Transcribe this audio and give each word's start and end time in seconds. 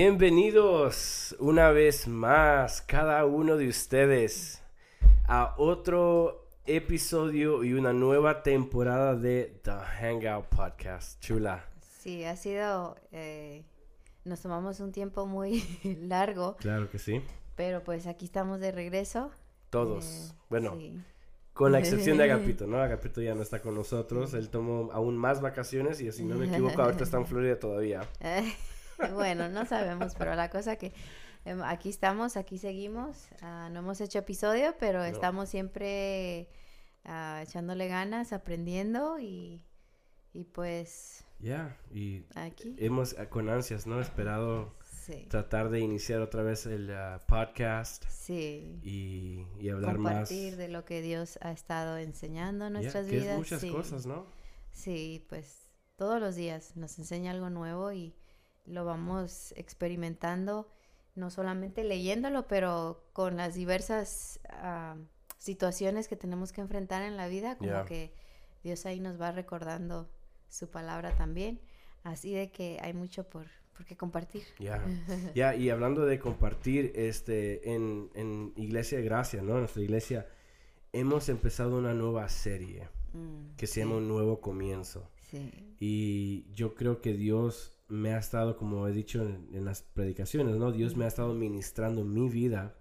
Bienvenidos 0.00 1.34
una 1.40 1.72
vez 1.72 2.06
más, 2.06 2.82
cada 2.82 3.26
uno 3.26 3.56
de 3.56 3.66
ustedes, 3.66 4.62
a 5.26 5.56
otro 5.58 6.46
episodio 6.66 7.64
y 7.64 7.74
una 7.74 7.92
nueva 7.92 8.44
temporada 8.44 9.16
de 9.16 9.58
The 9.64 9.72
Hangout 9.72 10.46
Podcast. 10.50 11.20
Chula. 11.20 11.64
Sí, 11.98 12.22
ha 12.22 12.36
sido. 12.36 12.94
eh, 13.10 13.64
nos 14.24 14.40
tomamos 14.40 14.78
un 14.78 14.92
tiempo 14.92 15.26
muy 15.26 15.64
largo, 16.02 16.54
Claro 16.58 16.88
que 16.88 17.00
sí. 17.00 17.20
pero 17.56 17.82
pues 17.82 18.06
aquí 18.06 18.24
estamos 18.24 18.60
de 18.60 18.70
regreso. 18.70 19.32
Todos. 19.68 20.30
Eh, 20.30 20.34
bueno, 20.48 20.76
sí. 20.78 20.96
con 21.52 21.72
la 21.72 21.78
excepción 21.80 22.18
de 22.18 22.22
Agapito, 22.22 22.68
¿no? 22.68 22.80
Agapito 22.80 23.20
ya 23.20 23.34
no 23.34 23.42
está 23.42 23.60
con 23.60 23.74
nosotros. 23.74 24.32
Él 24.34 24.48
tomó 24.48 24.92
aún 24.92 25.16
más 25.16 25.40
vacaciones 25.40 26.00
y 26.00 26.12
si 26.12 26.24
no 26.24 26.36
me 26.36 26.46
equivoco, 26.46 26.82
ahorita 26.82 27.02
está 27.02 27.16
en 27.16 27.26
Florida 27.26 27.58
todavía. 27.58 28.02
bueno, 29.14 29.48
no 29.48 29.64
sabemos, 29.66 30.14
pero 30.16 30.34
la 30.34 30.50
cosa 30.50 30.76
que 30.76 30.92
em, 31.44 31.62
aquí 31.62 31.88
estamos, 31.88 32.36
aquí 32.36 32.58
seguimos. 32.58 33.28
Ah, 33.42 33.68
no 33.72 33.80
hemos 33.80 34.00
hecho 34.00 34.18
episodio, 34.18 34.74
pero 34.78 35.04
estamos 35.04 35.48
siempre 35.48 36.48
ah, 37.04 37.40
echándole 37.42 37.88
ganas, 37.88 38.32
aprendiendo 38.32 39.18
y, 39.18 39.62
y 40.32 40.44
pues 40.44 41.24
Ya, 41.38 41.76
y 41.92 42.24
aquí. 42.34 42.74
hemos 42.78 43.12
eh, 43.18 43.28
con 43.28 43.48
ansias, 43.48 43.86
¿no? 43.86 44.00
Esperado 44.00 44.76
Sí, 45.08 45.26
tratar 45.30 45.70
de 45.70 45.80
iniciar 45.80 46.20
otra 46.20 46.42
vez 46.42 46.66
el 46.66 46.90
ah, 46.94 47.24
podcast 47.26 48.04
sí. 48.10 48.78
y, 48.82 49.46
y 49.58 49.70
hablar 49.70 49.96
más. 49.96 50.28
Compartir 50.28 50.56
de 50.56 50.68
lo 50.68 50.84
que 50.84 51.00
Dios 51.00 51.38
ha 51.40 51.50
estado 51.52 51.96
enseñando 51.96 52.66
en 52.66 52.74
nuestras 52.74 53.06
que 53.06 53.16
es 53.16 53.22
vidas. 53.22 53.38
muchas 53.38 53.60
sí. 53.62 53.70
cosas, 53.70 54.04
¿no? 54.04 54.26
Sí, 54.70 55.24
pues 55.30 55.70
todos 55.96 56.20
los 56.20 56.36
días 56.36 56.76
nos 56.76 56.98
enseña 56.98 57.30
algo 57.30 57.48
nuevo 57.48 57.90
y 57.90 58.14
lo 58.68 58.84
vamos 58.84 59.52
experimentando, 59.56 60.68
no 61.14 61.30
solamente 61.30 61.84
leyéndolo, 61.84 62.46
pero 62.46 63.04
con 63.12 63.36
las 63.36 63.54
diversas 63.54 64.40
ah, 64.50 64.96
situaciones 65.38 66.08
que 66.08 66.16
tenemos 66.16 66.52
que 66.52 66.60
enfrentar 66.60 67.02
en 67.02 67.16
la 67.16 67.28
vida, 67.28 67.56
como 67.56 67.84
que 67.84 68.12
Dios 68.62 68.86
ahí 68.86 69.00
nos 69.00 69.20
va 69.20 69.32
recordando 69.32 70.08
su 70.48 70.70
palabra 70.70 71.16
también. 71.16 71.60
Así 72.04 72.32
de 72.32 72.50
que 72.50 72.78
hay 72.80 72.94
mucho 72.94 73.28
por, 73.28 73.46
por 73.76 73.84
qué 73.84 73.96
compartir. 73.96 74.44
Ya, 74.58 74.82
ya, 75.34 75.54
y 75.54 75.70
hablando 75.70 76.06
de 76.06 76.18
compartir, 76.18 76.92
este, 76.94 77.74
en, 77.74 78.10
en 78.14 78.52
Iglesia 78.56 78.98
de 78.98 79.04
Gracia, 79.04 79.42
¿no? 79.42 79.54
En 79.54 79.60
nuestra 79.60 79.82
iglesia, 79.82 80.26
hemos 80.92 81.28
empezado 81.28 81.76
una 81.76 81.92
nueva 81.92 82.28
serie 82.28 82.88
Mm, 83.12 83.56
que 83.56 83.66
se 83.66 83.74
sí, 83.74 83.80
llama 83.80 83.96
Un 83.96 84.08
Nuevo 84.08 84.40
Comienzo. 84.40 85.10
Sí, 85.30 85.50
Y 85.78 86.46
yo 86.54 86.74
creo 86.74 87.00
que 87.00 87.12
Dios 87.12 87.77
me 87.88 88.12
ha 88.12 88.18
estado, 88.18 88.56
como 88.56 88.86
he 88.86 88.92
dicho 88.92 89.22
en, 89.22 89.48
en 89.54 89.64
las 89.64 89.82
predicaciones, 89.82 90.56
¿no? 90.56 90.72
Dios 90.72 90.96
me 90.96 91.04
ha 91.04 91.08
estado 91.08 91.32
ministrando 91.34 92.04
mi 92.04 92.28
vida 92.28 92.76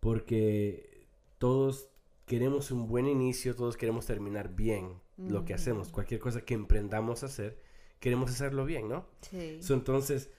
porque 0.00 1.06
todos 1.38 1.88
queremos 2.26 2.70
un 2.70 2.86
buen 2.86 3.06
inicio, 3.06 3.54
todos 3.54 3.76
queremos 3.76 4.06
terminar 4.06 4.54
bien 4.54 5.00
lo 5.18 5.44
que 5.44 5.54
hacemos. 5.54 5.88
Cualquier 5.90 6.20
cosa 6.20 6.44
que 6.44 6.54
emprendamos 6.54 7.22
a 7.22 7.26
hacer, 7.26 7.58
queremos 8.00 8.30
hacerlo 8.30 8.64
bien, 8.64 8.88
¿no? 8.88 9.06
sí. 9.20 9.58
So, 9.62 9.74
entonces, 9.74 10.30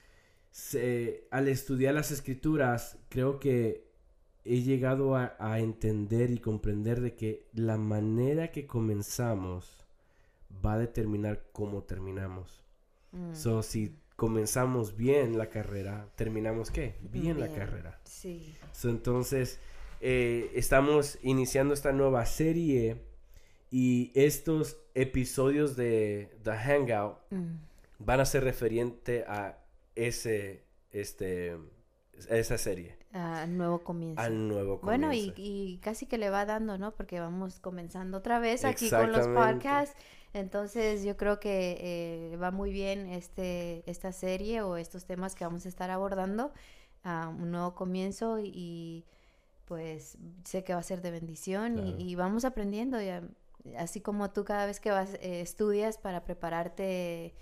se- 0.50 1.26
al 1.30 1.48
estudiar 1.48 1.94
las 1.94 2.10
escrituras, 2.10 2.98
creo 3.08 3.38
que 3.40 3.88
he 4.44 4.60
llegado 4.62 5.16
a, 5.16 5.36
a 5.38 5.58
entender 5.60 6.30
y 6.30 6.38
comprender 6.38 7.00
de 7.00 7.14
que 7.14 7.48
la 7.54 7.78
manera 7.78 8.50
que 8.50 8.66
comenzamos 8.66 9.86
va 10.64 10.74
a 10.74 10.78
determinar 10.78 11.46
cómo 11.52 11.84
terminamos. 11.84 12.63
Mm, 13.14 13.34
So, 13.34 13.62
si 13.62 13.96
comenzamos 14.16 14.96
bien 14.96 15.38
la 15.38 15.48
carrera, 15.48 16.08
terminamos 16.16 16.70
qué? 16.70 16.96
Bien, 17.12 17.38
la 17.40 17.48
carrera. 17.48 17.98
Sí, 18.04 18.54
So, 18.72 18.88
entonces, 18.90 19.60
eh, 20.00 20.50
estamos 20.54 21.18
iniciando 21.22 21.72
esta 21.74 21.92
nueva 21.92 22.26
serie 22.26 23.02
y 23.70 24.12
estos 24.14 24.76
episodios 24.94 25.76
de 25.76 26.36
The 26.42 26.52
Hangout 26.52 27.16
mm, 27.30 27.54
van 28.00 28.20
a 28.20 28.24
ser 28.24 28.44
referente 28.44 29.24
a 29.26 29.58
ese, 29.96 30.64
este, 30.90 31.56
esa 32.28 32.58
serie, 32.58 32.96
ah, 33.12 33.46
nuevo 33.48 33.82
comienzo. 33.82 34.20
al 34.20 34.46
nuevo 34.48 34.78
Bueno, 34.82 35.12
y, 35.12 35.30
comienzo. 35.30 35.34
y 35.38 35.78
casi 35.82 36.06
que 36.06 36.18
le 36.18 36.30
va 36.30 36.44
dando, 36.46 36.78
¿no? 36.78 36.92
Porque 36.94 37.18
vamos 37.20 37.58
comenzando 37.60 38.18
otra 38.18 38.38
vez 38.38 38.64
aquí 38.64 38.90
con 38.90 39.10
los 39.12 39.26
podcasts. 39.28 39.96
Entonces 40.34 41.04
yo 41.04 41.16
creo 41.16 41.40
que 41.40 41.78
eh, 42.32 42.36
va 42.36 42.50
muy 42.50 42.72
bien 42.72 43.08
este, 43.08 43.82
esta 43.90 44.12
serie 44.12 44.62
o 44.62 44.76
estos 44.76 45.06
temas 45.06 45.34
que 45.34 45.44
vamos 45.44 45.64
a 45.66 45.68
estar 45.70 45.90
abordando. 45.90 46.52
ah, 47.04 47.28
un 47.38 47.50
nuevo 47.52 47.74
comienzo 47.74 48.38
y, 48.40 48.50
y, 48.54 49.04
pues 49.66 50.18
sé 50.44 50.64
que 50.64 50.74
va 50.74 50.80
a 50.80 50.82
ser 50.82 51.00
de 51.02 51.10
bendición 51.12 51.74
Claro. 51.74 51.96
y, 51.98 52.10
y 52.10 52.14
vamos 52.16 52.44
aprendiendo. 52.44 53.00
ya, 53.00 53.22
así 53.78 54.00
como 54.00 54.30
tú 54.32 54.44
cada 54.44 54.66
vez 54.66 54.80
que 54.80 54.90
vas, 54.90 55.14
eh, 55.20 55.40
estudias 55.40 55.98
para 55.98 56.24
prepararte 56.24 57.34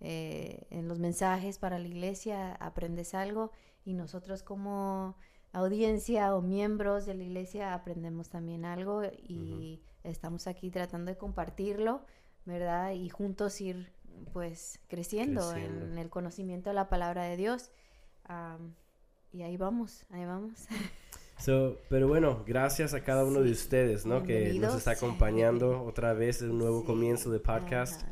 eh, 0.00 0.66
en 0.70 0.88
los 0.88 0.98
mensajes 0.98 1.58
para 1.58 1.78
la 1.78 1.86
iglesia, 1.88 2.54
aprendes 2.56 3.14
algo 3.14 3.52
y 3.84 3.94
nosotros 3.94 4.42
como 4.42 5.16
audiencia 5.52 6.34
o 6.34 6.42
miembros 6.42 7.06
de 7.06 7.14
la 7.14 7.24
iglesia 7.24 7.74
aprendemos 7.74 8.28
también 8.30 8.64
algo 8.64 9.02
y 9.04 9.82
estamos 10.04 10.46
aquí 10.46 10.70
tratando 10.70 11.10
de 11.10 11.18
compartirlo, 11.18 12.04
¿verdad? 12.44 12.92
Y 12.92 13.08
juntos 13.08 13.60
ir 13.60 13.92
pues 14.32 14.80
creciendo, 14.88 15.50
Creciendo. 15.52 15.86
en 15.86 15.98
el 15.98 16.10
conocimiento 16.10 16.70
de 16.70 16.74
la 16.74 16.88
palabra 16.88 17.24
de 17.24 17.36
Dios. 17.36 17.70
Am, 18.24 18.74
y 19.32 19.42
ahí 19.42 19.56
vamos, 19.56 20.04
ahí 20.10 20.24
vamos. 20.24 20.66
So, 21.38 21.78
pero 21.88 22.06
bueno, 22.06 22.44
gracias 22.46 22.92
a 22.92 23.02
cada 23.02 23.24
uno 23.24 23.40
de 23.40 23.46
Sí. 23.46 23.52
ustedes, 23.54 24.04
¿no? 24.04 24.22
Que 24.24 24.52
nos 24.58 24.74
está 24.76 24.90
acompañando 24.92 25.82
otra 25.84 26.12
vez 26.12 26.42
en 26.42 26.50
un 26.50 26.58
nuevo 26.58 26.80
Sí, 26.82 26.86
comienzo 26.86 27.30
de 27.30 27.40
podcast. 27.40 28.02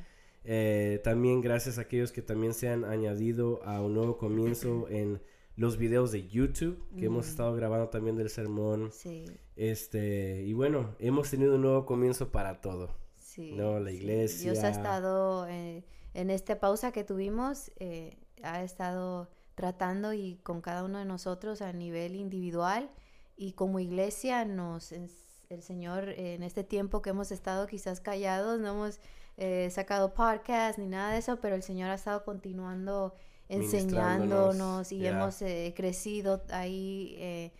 Eh, 0.45 0.99
también 1.05 1.43
gracias 1.43 1.77
a 1.77 1.83
aquellos 1.83 2.11
que 2.11 2.23
también 2.23 2.55
se 2.55 2.71
han 2.71 2.87
añadido 2.87 3.63
a 3.65 3.83
un 3.83 3.93
nuevo 3.93 4.17
comienzo 4.17 4.87
en 4.89 5.21
los 5.57 5.77
videos 5.77 6.11
de 6.11 6.27
YouTube 6.27 6.83
que 6.99 7.05
hemos 7.05 7.27
Mm. 7.27 7.29
estado 7.29 7.55
grabando 7.55 7.91
también 7.91 8.17
del 8.17 8.31
sermón. 8.31 8.91
Sí, 8.93 9.27
Este, 9.57 10.43
y 10.45 10.55
bueno, 10.55 10.95
hemos 10.99 11.29
tenido 11.31 11.57
un 11.57 11.61
nuevo 11.61 11.85
comienzo 11.85 12.33
para 12.33 12.63
todo. 12.63 12.95
Sí. 13.39 13.53
No, 13.53 13.79
la 13.79 13.91
sí. 13.91 13.97
iglesia. 13.97 14.53
Dios 14.53 14.65
ha 14.65 14.71
estado 14.71 15.47
eh, 15.47 15.85
en 16.15 16.31
esta 16.31 16.59
pausa 16.59 16.91
que 16.91 17.05
tuvimos, 17.05 17.71
eh, 17.79 18.17
ha 18.43 18.63
estado 18.65 19.31
tratando 19.55 20.13
y 20.13 20.37
con 20.43 20.61
cada 20.61 20.85
uno 20.85 20.99
de 20.99 21.05
nosotros 21.05 21.63
a 21.63 21.73
nivel 21.73 22.17
individual 22.17 22.91
y 23.37 23.53
como 23.53 23.79
iglesia 23.79 24.45
nos 24.45 24.93
el 24.93 25.63
Señor 25.63 26.09
eh, 26.11 26.35
en 26.35 26.43
este 26.43 26.65
tiempo 26.65 27.03
que 27.03 27.11
hemos 27.11 27.31
estado 27.31 27.69
quizás 27.69 28.01
callados, 28.01 28.59
no 28.59 28.71
hemos 28.71 29.01
eh, 29.37 29.69
sacado 29.71 30.13
podcast 30.13 30.79
ni 30.79 30.87
nada 30.87 31.13
de 31.13 31.19
eso, 31.19 31.39
pero 31.41 31.55
el 31.55 31.63
Señor 31.63 31.91
ha 31.91 31.95
estado 31.95 32.25
continuando 32.25 33.15
enseñándonos 33.49 34.91
y 34.93 35.07
hemos 35.07 35.37
crecido 35.75 36.43
ahí. 36.51 37.53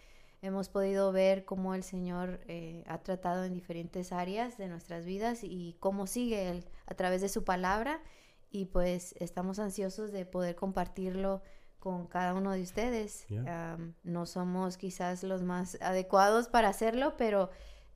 Hemos 0.43 0.69
podido 0.69 1.13
ver 1.13 1.45
cómo 1.45 1.75
el 1.75 1.83
Señor 1.83 2.41
eh, 2.47 2.85
ha 2.87 2.99
tratado 2.99 3.45
en 3.45 3.55
diferentes 3.55 4.13
áreas 4.13 4.57
de 4.59 4.69
nuestras 4.69 5.05
vidas 5.05 5.41
y 5.43 5.77
cómo 5.81 6.07
sigue 6.07 6.51
Él 6.51 6.65
a 6.87 6.95
través 6.95 7.21
de 7.21 7.29
su 7.29 7.45
palabra. 7.45 8.01
Y 8.51 8.67
pues 8.67 9.15
estamos 9.19 9.59
ansiosos 9.59 10.13
de 10.13 10.25
poder 10.25 10.55
compartirlo 10.55 11.43
con 11.79 12.07
cada 12.07 12.35
uno 12.35 12.53
de 12.53 12.63
ustedes. 12.63 13.27
Ya. 13.29 13.73
Am, 13.73 13.95
no 14.05 14.27
somos 14.27 14.79
quizás 14.79 15.23
los 15.23 15.43
más 15.43 15.77
adecuados 15.81 16.49
para 16.49 16.69
hacerlo, 16.69 17.15
pero 17.17 17.51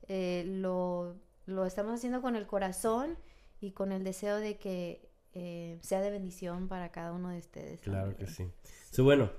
eh, 0.07 0.43
lo, 0.45 1.15
lo 1.45 1.65
estamos 1.65 1.93
haciendo 1.93 2.21
con 2.21 2.35
el 2.35 2.45
corazón 2.45 3.17
y 3.59 3.71
con 3.71 3.91
el 3.91 4.03
deseo 4.03 4.37
de 4.37 4.57
que 4.57 5.09
eh, 5.33 5.79
sea 5.81 6.01
de 6.01 6.11
bendición 6.11 6.67
para 6.67 6.91
cada 6.91 7.11
uno 7.11 7.29
de 7.29 7.39
ustedes. 7.39 7.81
Claro 7.81 8.15
que 8.15 8.25
también. 8.25 8.53
sí. 8.63 8.71
So, 8.91 9.03
bueno, 9.03 9.31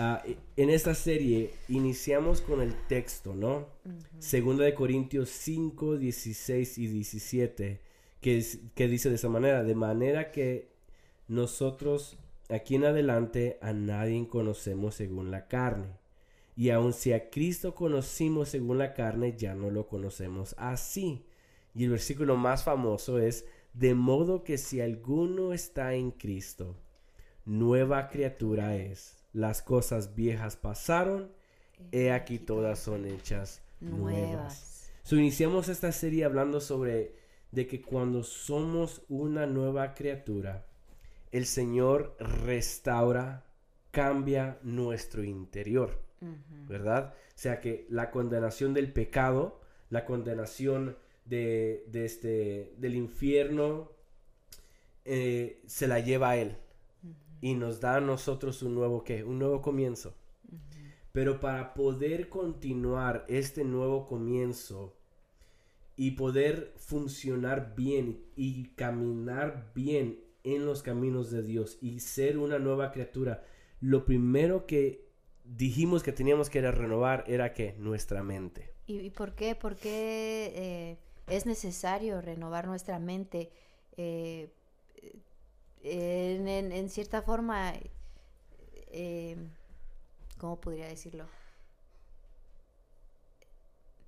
ah, 0.00 0.22
en 0.56 0.70
esta 0.70 0.94
serie 0.94 1.50
iniciamos 1.68 2.40
con 2.40 2.60
el 2.60 2.74
texto, 2.88 3.34
¿no? 3.34 3.68
Segunda 4.18 4.64
de 4.64 4.74
Corintios 4.74 5.28
5, 5.30 5.96
16 5.98 6.78
y 6.78 6.86
17, 6.88 7.80
que, 8.20 8.38
es- 8.38 8.58
que 8.74 8.88
dice 8.88 9.08
de 9.10 9.14
esa 9.16 9.28
manera, 9.28 9.62
de 9.62 9.74
manera 9.74 10.30
que 10.32 10.68
nosotros 11.28 12.16
aquí 12.48 12.74
en 12.74 12.84
adelante 12.84 13.58
a 13.62 13.72
nadie 13.72 14.26
conocemos 14.28 14.94
según 14.96 15.30
la 15.30 15.46
carne. 15.46 15.98
Y 16.56 16.70
aun 16.70 16.92
si 16.92 17.12
a 17.12 17.30
Cristo 17.30 17.74
conocimos 17.74 18.48
según 18.50 18.78
la 18.78 18.92
carne, 18.92 19.34
ya 19.36 19.54
no 19.54 19.70
lo 19.70 19.86
conocemos 19.86 20.54
así. 20.58 21.24
Y 21.74 21.84
el 21.84 21.90
versículo 21.90 22.36
más 22.36 22.64
famoso 22.64 23.18
es, 23.18 23.46
de 23.72 23.94
modo 23.94 24.42
que 24.42 24.58
si 24.58 24.80
alguno 24.80 25.52
está 25.52 25.94
en 25.94 26.10
Cristo, 26.10 26.76
nueva 27.46 28.08
criatura 28.08 28.76
es. 28.76 29.19
Las 29.32 29.62
cosas 29.62 30.14
viejas 30.14 30.56
pasaron, 30.56 31.30
he 31.92 32.10
aquí 32.12 32.38
todas 32.38 32.78
son 32.78 33.06
hechas 33.06 33.62
nuevas. 33.80 34.28
nuevas. 34.28 34.92
So, 35.02 35.16
iniciamos 35.16 35.68
esta 35.68 35.92
serie 35.92 36.24
hablando 36.24 36.60
sobre 36.60 37.14
de 37.52 37.66
que 37.66 37.82
cuando 37.82 38.22
somos 38.22 39.02
una 39.08 39.46
nueva 39.46 39.94
criatura, 39.94 40.66
el 41.32 41.46
Señor 41.46 42.16
restaura 42.18 43.44
cambia 43.90 44.58
nuestro 44.62 45.24
interior, 45.24 46.00
¿verdad? 46.68 47.14
O 47.14 47.38
sea 47.38 47.60
que 47.60 47.86
la 47.88 48.10
condenación 48.10 48.74
del 48.74 48.92
pecado, 48.92 49.60
la 49.88 50.04
condenación 50.04 50.96
de, 51.24 51.84
este, 51.92 52.74
del 52.76 52.94
infierno, 52.94 53.90
eh, 55.04 55.62
se 55.66 55.88
la 55.88 56.00
lleva 56.00 56.30
a 56.30 56.36
Él 56.36 56.56
y 57.40 57.54
nos 57.54 57.80
da 57.80 57.96
a 57.96 58.00
nosotros 58.00 58.62
un 58.62 58.74
nuevo 58.74 59.04
qué, 59.04 59.24
un 59.24 59.38
nuevo 59.38 59.62
comienzo. 59.62 60.14
Pero 61.12 61.40
para 61.40 61.74
poder 61.74 62.28
continuar 62.28 63.24
este 63.28 63.64
nuevo 63.64 64.06
comienzo 64.06 64.96
y 65.96 66.12
poder 66.12 66.72
funcionar 66.76 67.74
bien 67.74 68.24
y 68.36 68.68
caminar 68.70 69.72
bien 69.74 70.20
en 70.44 70.64
los 70.64 70.82
caminos 70.82 71.30
de 71.30 71.42
Dios 71.42 71.78
y 71.80 72.00
ser 72.00 72.38
una 72.38 72.58
nueva 72.58 72.92
criatura, 72.92 73.42
lo 73.80 74.04
primero 74.04 74.66
que 74.66 75.04
dijimos 75.44 76.02
que 76.02 76.12
teníamos 76.12 76.48
que 76.48 76.60
renovar 76.70 77.24
era 77.26 77.52
que 77.52 77.74
nuestra 77.78 78.22
mente. 78.22 78.72
¿Y, 78.86 79.10
por 79.10 79.34
qué? 79.34 79.54
¿Por 79.54 79.76
qué 79.76 80.52
eh, 80.54 80.96
es 81.26 81.46
necesario 81.46 82.20
renovar 82.20 82.66
nuestra 82.66 82.98
mente? 82.98 83.50
Eh, 83.96 84.50
en, 85.82 86.88
cierta 86.90 87.22
forma, 87.22 87.72
eh, 88.92 89.36
¿cómo 90.38 90.60
podría 90.60 90.86
decirlo? 90.86 91.26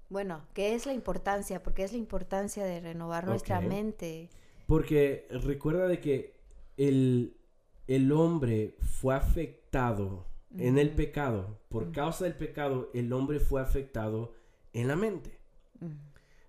Bueno, 0.08 0.42
¿qué 0.52 0.74
es 0.74 0.84
la 0.84 0.92
importancia? 0.92 1.62
¿Por 1.62 1.72
qué 1.72 1.84
es 1.84 1.92
la 1.92 1.98
importancia 1.98 2.64
de 2.64 2.80
renovar 2.80 3.26
nuestra 3.26 3.60
mente? 3.60 4.28
Porque 4.66 5.26
recuerda 5.30 5.88
de 5.88 6.00
que 6.00 6.34
el, 6.76 7.36
el 7.86 8.12
hombre 8.12 8.76
fue 8.80 9.14
afectado 9.14 10.26
en 10.58 10.76
el 10.76 10.90
pecado. 10.90 11.58
Por 11.68 11.92
causa 11.92 12.24
del 12.24 12.34
pecado, 12.34 12.90
el 12.92 13.12
hombre 13.12 13.40
fue 13.40 13.62
afectado 13.62 14.34
en 14.74 14.88
la 14.88 14.96
mente. 14.96 15.38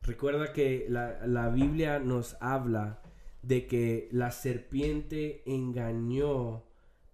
Recuerda 0.01 0.51
que 0.51 0.85
la, 0.89 1.25
la 1.25 1.47
Biblia 1.49 1.99
nos 1.99 2.35
habla 2.41 3.02
de 3.43 3.67
que 3.67 4.09
la 4.11 4.31
serpiente 4.31 5.43
engañó 5.45 6.63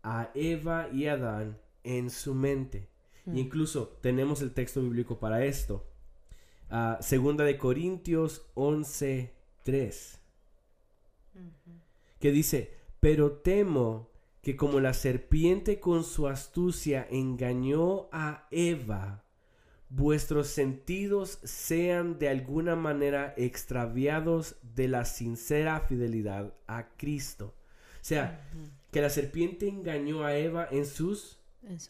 a 0.03 0.31
Eva 0.33 0.89
y 0.93 1.07
Adán 1.07 1.59
en 1.83 2.09
su 2.09 2.33
mente. 2.33 2.87
Hmm. 3.25 3.37
Incluso 3.37 3.97
tenemos 4.01 4.41
el 4.41 4.53
texto 4.53 4.81
bíblico 4.81 5.19
para 5.19 5.43
esto. 5.43 5.85
Ah, 6.69 6.99
segunda 7.01 7.43
de 7.43 7.57
Corintios 7.57 8.45
11, 8.53 9.33
3. 9.63 10.19
Que 12.19 12.31
dice, 12.31 12.77
pero 12.99 13.31
temo 13.31 14.09
que 14.41 14.55
como 14.55 14.79
la 14.79 14.93
serpiente 14.93 15.79
con 15.79 16.03
su 16.03 16.27
astucia 16.27 17.07
engañó 17.09 18.07
a 18.11 18.47
Eva, 18.51 19.23
vuestros 19.89 20.47
sentidos 20.47 21.39
sean 21.43 22.19
de 22.19 22.29
alguna 22.29 22.75
manera 22.75 23.33
extraviados 23.37 24.55
de 24.75 24.87
la 24.87 25.05
sincera 25.05 25.81
fidelidad 25.81 26.53
a 26.67 26.89
Cristo. 26.95 27.55
O 27.95 28.03
sea, 28.03 28.47
que 28.91 29.01
la 29.01 29.09
serpiente 29.09 29.67
engañó 29.67 30.23
a 30.23 30.35
Eva 30.35 30.67
en 30.71 30.85
sus 30.85 31.39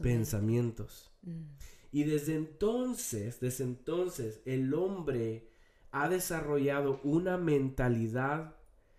pensamientos. 0.02 1.12
Mm. 1.24 1.44
Y 1.92 2.04
desde 2.04 2.36
entonces, 2.36 3.40
desde 3.40 3.64
entonces, 3.64 4.42
el 4.46 4.74
hombre 4.74 5.50
ha 5.92 6.08
desarrollado 6.08 7.02
una 7.04 7.38
mentalidad 7.38 8.56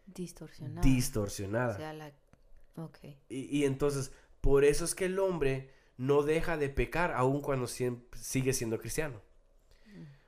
distorsionada. 0.07 0.83
distorsionada. 0.83 2.13
y, 3.29 3.59
y 3.59 3.65
entonces, 3.65 4.13
por 4.41 4.65
eso 4.65 4.85
es 4.85 4.95
que 4.95 5.07
el 5.07 5.19
hombre 5.19 5.71
no 6.01 6.23
deja 6.23 6.57
de 6.57 6.71
pecar 6.71 7.13
aun 7.13 7.43
cuando 7.43 7.67
sigue 7.67 8.55
siendo 8.55 8.79
cristiano. 8.79 9.21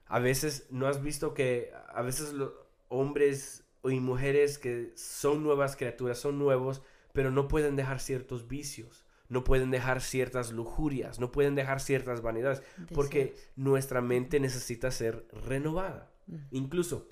A 0.04 0.18
veces 0.18 0.66
no 0.68 0.86
has 0.86 1.02
visto 1.02 1.32
que 1.32 1.72
a 1.94 2.02
veces 2.02 2.34
los 2.34 2.52
hombres 2.88 3.64
y 3.82 3.98
mujeres 3.98 4.58
que 4.58 4.92
son 4.96 5.42
nuevas 5.42 5.74
criaturas, 5.76 6.18
son 6.18 6.38
nuevos, 6.38 6.82
pero 7.14 7.30
no 7.30 7.48
pueden 7.48 7.74
dejar 7.74 8.00
ciertos 8.00 8.48
vicios, 8.48 9.06
no 9.30 9.44
pueden 9.44 9.70
dejar 9.70 10.02
ciertas 10.02 10.52
lujurias, 10.52 11.18
no 11.18 11.32
pueden 11.32 11.54
dejar 11.54 11.80
ciertas 11.80 12.20
vanidades, 12.20 12.62
porque 12.92 13.34
nuestra 13.56 14.02
mente 14.02 14.40
necesita 14.40 14.90
ser 14.90 15.26
renovada. 15.46 16.12
Incluso 16.50 17.08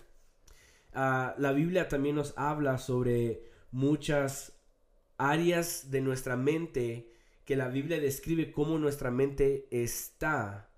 ah, 0.92 1.34
la 1.38 1.52
Biblia 1.52 1.88
también 1.88 2.16
nos 2.16 2.36
habla 2.36 2.76
sobre 2.76 3.42
muchas 3.70 4.52
áreas 5.16 5.90
de 5.90 6.02
nuestra 6.02 6.36
mente 6.36 7.09
que 7.50 7.56
la 7.56 7.66
Biblia 7.66 7.98
describe 7.98 8.52
cómo 8.52 8.78
nuestra 8.78 9.10
mente 9.10 9.66
está 9.72 10.68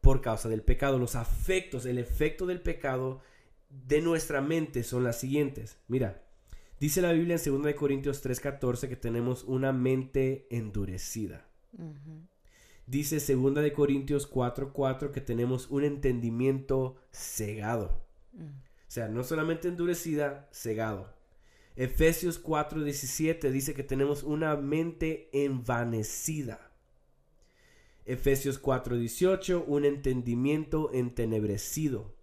por 0.00 0.22
causa 0.22 0.48
del 0.48 0.62
pecado. 0.62 0.98
Los 0.98 1.14
afectos, 1.14 1.84
el 1.84 1.98
efecto 1.98 2.46
del 2.46 2.62
pecado 2.62 3.20
de 3.68 4.00
nuestra 4.00 4.40
mente 4.40 4.82
son 4.82 5.04
las 5.04 5.20
siguientes. 5.20 5.76
Mira, 5.88 6.22
dice 6.80 7.02
la 7.02 7.12
Biblia 7.12 7.36
en 7.36 7.62
2 7.62 7.74
Corintios 7.74 8.24
3:14 8.24 8.88
que 8.88 8.96
tenemos 8.96 9.44
una 9.44 9.74
mente 9.74 10.46
endurecida. 10.48 11.44
Dice 12.86 13.20
2 13.20 13.70
Corintios 13.72 14.26
4:4 14.26 15.12
que 15.12 15.20
tenemos 15.20 15.66
un 15.68 15.84
entendimiento 15.84 16.96
cegado. 17.10 18.00
Mm. 18.32 18.44
O 18.44 18.90
sea, 18.90 19.08
no 19.08 19.22
solamente 19.22 19.68
endurecida, 19.68 20.48
cegado. 20.50 21.12
Efesios 21.76 22.42
4:17 22.42 23.50
dice 23.50 23.74
que 23.74 23.82
tenemos 23.82 24.22
una 24.22 24.56
mente 24.56 25.30
envanecida. 25.32 26.70
Efesios 28.04 28.60
4:18, 28.60 29.64
un 29.66 29.84
entendimiento 29.84 30.90
entenebrecido. 30.92 32.14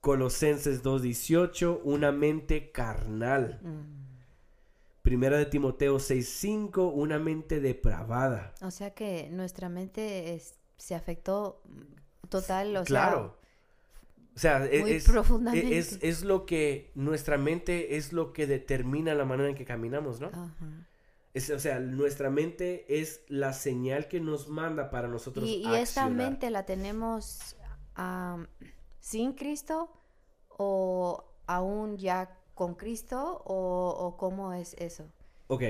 Colosenses 0.00 0.82
2:18, 0.82 1.80
una 1.84 2.10
mente 2.10 2.72
carnal. 2.72 3.60
Mm. 3.62 4.00
Primera 5.02 5.38
de 5.38 5.46
Timoteo 5.46 5.98
6:5, 5.98 6.92
una 6.92 7.18
mente 7.18 7.60
depravada. 7.60 8.54
O 8.62 8.70
sea 8.70 8.94
que 8.94 9.28
nuestra 9.30 9.68
mente 9.68 10.40
se 10.76 10.94
afectó 10.94 11.62
total, 12.28 12.76
o 12.76 12.84
claro. 12.84 13.39
O 14.40 14.42
sea, 14.42 14.64
e, 14.64 14.96
es, 14.96 15.98
Es, 16.00 16.24
lo 16.24 16.46
que 16.46 16.92
nuestra 16.94 17.36
mente 17.36 17.98
es 17.98 18.14
lo 18.14 18.32
que 18.32 18.46
determina 18.46 19.14
la 19.14 19.26
manera 19.26 19.50
en 19.50 19.54
que 19.54 19.66
caminamos, 19.66 20.18
¿no? 20.18 20.30
o 21.34 21.58
sea, 21.58 21.78
nuestra 21.78 22.30
mente 22.30 22.86
es 22.88 23.20
la 23.28 23.52
señal 23.52 24.08
que 24.08 24.18
nos 24.18 24.48
manda 24.48 24.90
para 24.90 25.08
nosotros. 25.08 25.46
Y, 25.46 25.56
y 25.56 25.74
esta 25.74 26.08
mente 26.08 26.48
la 26.48 26.64
tenemos 26.64 27.54
sin 29.00 29.34
Cristo 29.34 29.92
o 30.48 31.22
aún 31.46 31.98
ya 31.98 32.34
con 32.54 32.76
Cristo 32.76 33.42
o, 33.44 34.16
cómo 34.18 34.54
es 34.54 34.72
eso. 34.78 35.04
Ok, 35.48 35.64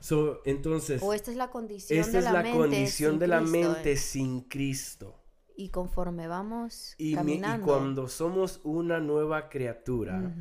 so, 0.00 0.40
entonces. 0.46 1.02
O 1.02 1.12
esta 1.12 1.30
es 1.30 1.36
la 1.36 1.50
condición 1.50 2.06
de 2.10 2.22
la 2.22 2.22
mente. 2.22 2.28
Esta 2.28 2.30
es 2.30 2.44
la 2.46 2.52
condición 2.56 3.18
de 3.18 3.26
la 3.26 3.40
mente 3.42 3.92
eh. 3.92 3.96
sin 3.98 4.40
Cristo. 4.40 5.20
Y 5.56 5.70
conforme 5.70 6.28
vamos 6.28 6.94
y 6.98 7.14
caminando. 7.14 7.64
y 7.64 7.68
cuando 7.68 8.08
somos 8.08 8.60
una 8.62 9.00
nueva 9.00 9.48
criatura, 9.48 10.34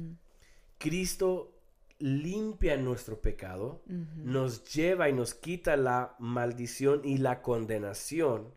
Cristo 0.77 1.55
limpia 1.99 2.75
nuestro 2.77 3.21
pecado, 3.21 3.81
nos 4.17 4.65
lleva 4.73 5.09
y 5.09 5.13
nos 5.13 5.33
quita 5.33 5.77
la 5.77 6.15
maldición 6.19 7.01
y 7.03 7.17
la 7.17 7.41
condenación, 7.41 8.53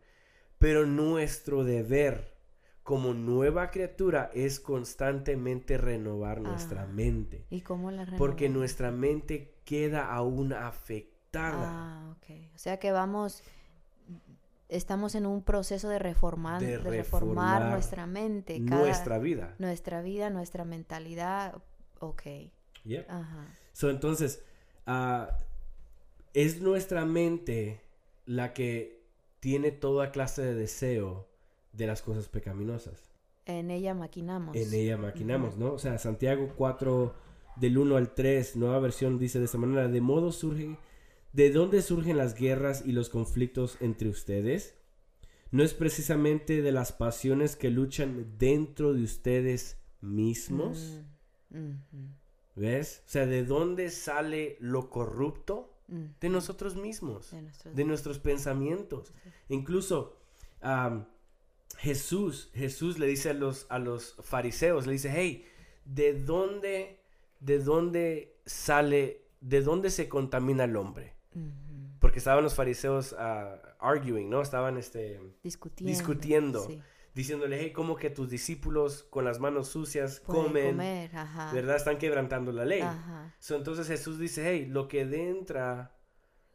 pero 0.59 0.87
nuestro 0.87 1.65
deber 1.65 2.37
como 2.83 3.13
nueva 3.13 3.71
criatura 3.71 4.31
es 4.33 4.61
constantemente 4.61 5.77
renovar 5.77 6.41
nuestra 6.41 6.85
ah, 6.85 6.87
mente. 6.87 7.45
¿Y 7.51 7.61
cómo 7.61 7.91
la 7.91 8.07
renovamos? 8.07 8.19
Porque 8.19 8.49
nuestra 8.49 8.91
mente 8.91 9.57
queda 9.67 10.11
aún 10.11 10.55
afectada. 10.55 11.67
Ah, 11.67 12.17
ok. 12.17 12.55
O 12.55 12.59
sea 12.59 12.79
que 12.79 12.91
vamos 12.91 13.43
estamos 14.69 15.15
en 15.15 15.27
un 15.27 15.43
proceso 15.43 15.89
de 15.89 15.99
reformar, 15.99 16.61
de, 16.61 16.79
reformar, 16.79 17.71
nuestra 17.71 18.07
mente. 18.07 18.61
nuestra 18.61 19.19
vida. 19.19 19.55
Nuestra 19.59 20.03
vida, 20.03 20.31
nuestra 20.31 20.65
mentalidad. 20.65 21.57
Ok. 22.01 22.23
Ajá. 23.09 23.47
So, 23.73 23.91
entonces, 23.91 24.43
ah, 24.87 25.39
es 26.35 26.61
nuestra 26.61 27.05
mente 27.05 27.81
la 28.27 28.53
que 28.53 29.03
tiene 29.41 29.71
toda 29.71 30.11
clase 30.11 30.43
de 30.43 30.55
deseo 30.55 31.27
de 31.73 31.87
las 31.87 32.03
cosas 32.03 32.29
pecaminosas. 32.29 33.11
En 33.47 33.71
ella 33.71 33.95
maquinamos. 33.95 34.55
En 34.57 34.73
ella 34.75 34.99
maquinamos, 34.99 35.57
¿no? 35.57 35.73
O 35.73 35.79
sea, 35.79 35.97
Santiago 35.99 36.53
4, 36.57 37.15
del 37.57 37.79
1 37.79 37.97
al 37.97 38.15
3, 38.15 38.57
nueva 38.57 38.79
versión 38.79 39.19
dice 39.19 39.39
de 39.39 39.47
esta 39.47 39.57
manera, 39.57 39.89
de 39.89 40.01
modo 40.01 40.33
surge 40.33 40.77
¿De 41.33 41.51
dónde 41.51 41.83
surgen 41.83 42.17
las 42.17 42.35
guerras 42.35 42.83
y 42.87 42.93
los 42.93 43.09
conflictos 43.11 43.77
entre 43.81 44.09
ustedes? 44.09 44.77
¿No 45.51 45.63
es 45.63 45.75
precisamente 45.75 46.63
de 46.63 46.73
las 46.73 46.93
pasiones 46.93 47.57
que 47.57 47.71
luchan 47.71 48.37
dentro 48.39 48.93
de 48.95 49.03
ustedes 49.03 49.79
mismos? 50.01 51.03
Mm, 51.51 51.73
¿Ves? 52.57 53.03
O 53.07 53.09
sea, 53.11 53.27
¿de 53.27 53.45
dónde 53.45 53.91
sale 53.91 54.57
lo 54.61 54.91
corrupto? 54.91 55.75
de 56.21 56.29
nosotros 56.29 56.77
mismos, 56.77 57.31
De 57.31 57.41
nuestros- 57.41 57.75
de 57.75 57.85
nuestros 57.87 58.19
pensamientos. 58.19 59.15
Incluso 59.49 60.19
Jesús, 61.79 62.51
Jesús 62.55 62.99
le 62.99 63.07
dice 63.07 63.31
a 63.31 63.33
los, 63.35 63.67
a 63.71 63.79
los 63.79 64.15
fariseos, 64.21 64.87
le 64.87 64.93
dice, 64.93 65.11
hey, 65.15 65.47
¿de 65.87 66.13
dónde, 66.13 67.01
de 67.41 67.59
dónde 67.59 68.37
sale, 68.45 69.23
de 69.41 69.63
dónde 69.63 69.89
se 69.91 70.09
contamina 70.11 70.65
el 70.65 70.77
hombre? 70.77 71.15
Porque 72.01 72.19
estaban 72.19 72.45
los 72.45 72.55
fariseos 72.55 73.15
ah, 73.19 73.57
arguing, 73.81 74.29
¿no? 74.31 74.41
Estaban 74.41 74.77
este, 74.79 75.21
Discutiendo. 75.43 75.91
discutiendo, 75.91 76.67
sí. 76.67 76.83
diciéndole, 77.15 77.59
hey, 77.61 77.73
¿cómo 77.73 77.97
que 77.97 78.11
tus 78.11 78.31
discípulos 78.31 79.03
con 79.11 79.25
las 79.25 79.41
manos 79.41 79.69
sucias 79.69 80.21
Pueden 80.21 80.45
comen? 80.47 80.71
comer, 80.73 81.17
ajá. 81.17 81.53
¿Verdad? 81.53 81.77
Están 81.77 81.99
quebrantando 81.99 82.53
la 82.53 82.65
ley. 82.65 82.83
Ajá. 82.83 83.35
So, 83.41 83.57
entonces 83.57 83.89
Jesús 83.89 84.19
dice, 84.19 84.45
hey, 84.49 84.67
lo 84.67 84.87
que 84.89 85.01
entra 85.03 85.95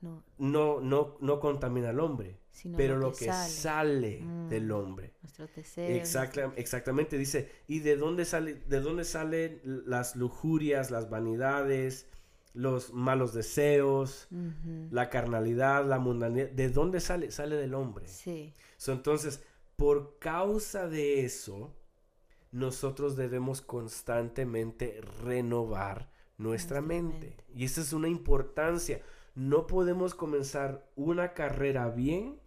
No, 0.02 0.22
no, 0.38 0.82
no, 0.82 1.18
no 1.22 1.40
contamina 1.40 1.90
al 1.90 2.00
hombre, 2.02 2.40
sino 2.52 2.76
pero 2.78 2.98
lo 2.98 3.14
que, 3.14 3.32
sale, 3.32 4.20
Mm. 4.22 4.50
del 4.50 4.70
hombre. 4.72 5.14
Nuestro 5.22 5.48
deseo. 5.56 5.96
Exacta- 5.96 6.52
exactamente, 6.58 7.18
dice, 7.18 7.50
¿y 7.68 7.80
de 7.80 7.96
dónde 7.96 8.26
sale, 8.26 8.56
de 8.56 8.82
dónde 8.82 9.06
salen 9.06 9.62
las 9.64 10.18
lujurias, 10.18 10.92
las 10.92 11.10
vanidades, 11.10 12.10
los 12.54 12.94
malos 12.94 13.34
deseos, 13.34 14.28
la 14.92 15.10
carnalidad, 15.10 15.86
la 15.86 16.00
mundanidad? 16.00 16.50
¿De 16.50 16.70
dónde 16.70 17.00
sale? 17.00 17.32
Sale 17.32 17.56
del 17.56 17.74
hombre. 17.74 18.08
Sí. 18.08 18.54
So, 18.78 18.92
entonces, 18.92 19.44
por 19.76 20.18
causa 20.20 20.88
de 20.88 21.26
eso, 21.26 21.74
nosotros 22.52 23.16
debemos 23.16 23.62
constantemente 23.62 25.02
renovar 25.24 26.12
nuestra 26.38 26.80
Nuestra 26.80 26.82
mente. 26.82 27.28
mente. 27.28 27.44
Y 27.56 27.66
esa 27.66 27.82
es 27.82 27.94
una 27.94 28.08
importancia. 28.10 29.02
No 29.36 29.66
podemos 29.68 30.14
comenzar 30.14 30.88
una 30.96 31.34
carrera 31.34 31.90
bien, 31.90 32.40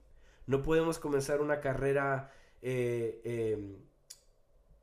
no 0.46 0.62
podemos 0.62 0.98
comenzar 0.98 1.40
una 1.40 1.60
carrera, 1.60 2.30
eh, 2.62 3.20
eh, 3.25 3.76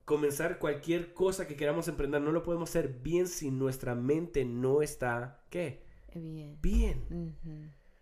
comenzar 0.05 0.59
cualquier 0.59 1.13
cosa 1.13 1.47
que 1.47 1.55
queramos 1.55 1.87
emprender, 1.87 2.21
no 2.21 2.31
lo 2.31 2.43
podemos 2.43 2.69
hacer 2.69 2.99
bien 3.01 3.27
si 3.27 3.51
nuestra 3.51 3.95
mente 3.95 4.45
no 4.45 4.81
está, 4.81 5.43
¿qué? 5.49 5.83
Bien. 6.61 7.35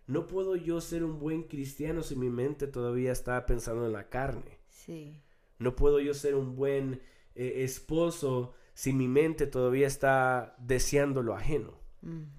No 0.07 0.27
puedo 0.27 0.55
yo 0.55 0.81
ser 0.81 1.03
un 1.03 1.19
buen 1.19 1.43
cristiano 1.43 2.03
si 2.03 2.15
mi 2.15 2.29
mente 2.29 2.67
todavía 2.67 3.11
está 3.11 3.45
pensando 3.45 3.85
en 3.85 3.93
la 3.93 4.09
carne. 4.09 4.59
Sí. 4.67 5.21
No 5.59 5.75
puedo 5.75 5.99
yo 5.99 6.13
ser 6.13 6.35
un 6.35 6.55
buen 6.55 7.01
eh, 7.35 7.63
esposo 7.63 8.53
si 8.73 8.93
mi 8.93 9.07
mente 9.07 9.47
todavía 9.47 9.87
está 9.87 10.55
deseando 10.59 11.21
lo 11.21 11.35
ajeno. 11.35 11.79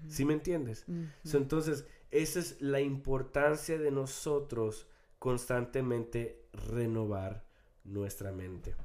¿Sí 0.09 0.25
me 0.25 0.33
entiendes? 0.33 0.85
So, 1.23 1.37
entonces, 1.37 1.87
esa 2.11 2.39
es 2.39 2.61
la 2.61 2.81
importancia 2.81 3.77
de 3.77 3.91
nosotros 3.91 4.89
constantemente 5.19 6.47
renovar 6.51 7.45
nuestra 7.85 8.33
mente. 8.33 8.75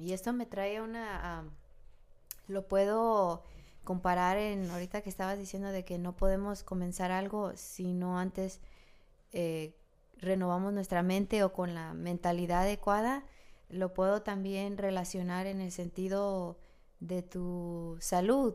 Y 0.00 0.12
esto 0.12 0.32
me 0.32 0.46
trae 0.46 0.80
una... 0.80 1.44
lo 2.48 2.66
puedo 2.68 3.42
comparar 3.84 4.36
en... 4.38 4.70
Ahorita 4.70 5.00
que 5.02 5.10
estabas 5.10 5.38
diciendo 5.38 5.68
de 5.70 5.84
que 5.84 5.98
no 5.98 6.16
podemos 6.16 6.62
comenzar 6.62 7.10
algo 7.10 7.52
si 7.56 7.92
no 7.92 8.18
antes 8.18 8.60
eh, 9.32 9.74
renovamos 10.18 10.72
nuestra 10.72 11.02
mente 11.02 11.42
o 11.44 11.52
con 11.52 11.74
la 11.74 11.94
mentalidad 11.94 12.62
adecuada. 12.62 13.24
Lo 13.68 13.94
puedo 13.94 14.22
también 14.22 14.76
relacionar 14.78 15.46
en 15.46 15.60
el 15.60 15.70
sentido 15.72 16.58
de 16.98 17.22
tu 17.22 17.96
salud 18.00 18.54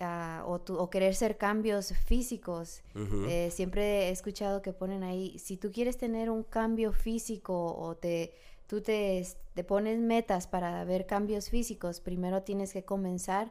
ah, 0.00 0.44
o, 0.46 0.60
tu- 0.60 0.76
o 0.78 0.90
querer 0.90 1.14
ser 1.14 1.38
cambios 1.38 1.92
físicos. 2.04 2.82
Eh, 3.28 3.50
siempre 3.50 4.08
he 4.08 4.10
escuchado 4.10 4.60
que 4.62 4.72
ponen 4.72 5.02
ahí, 5.02 5.38
si 5.38 5.56
tú 5.56 5.72
quieres 5.72 5.96
tener 5.96 6.30
un 6.30 6.42
cambio 6.44 6.92
físico 6.92 7.74
o 7.74 7.96
te, 7.96 8.34
tú 8.66 8.80
te, 8.80 9.26
te 9.54 9.64
pones 9.64 9.98
metas 9.98 10.46
para 10.46 10.84
ver 10.84 11.06
cambios 11.06 11.50
físicos, 11.50 12.00
primero 12.00 12.42
tienes 12.42 12.72
que 12.72 12.84
comenzar 12.84 13.50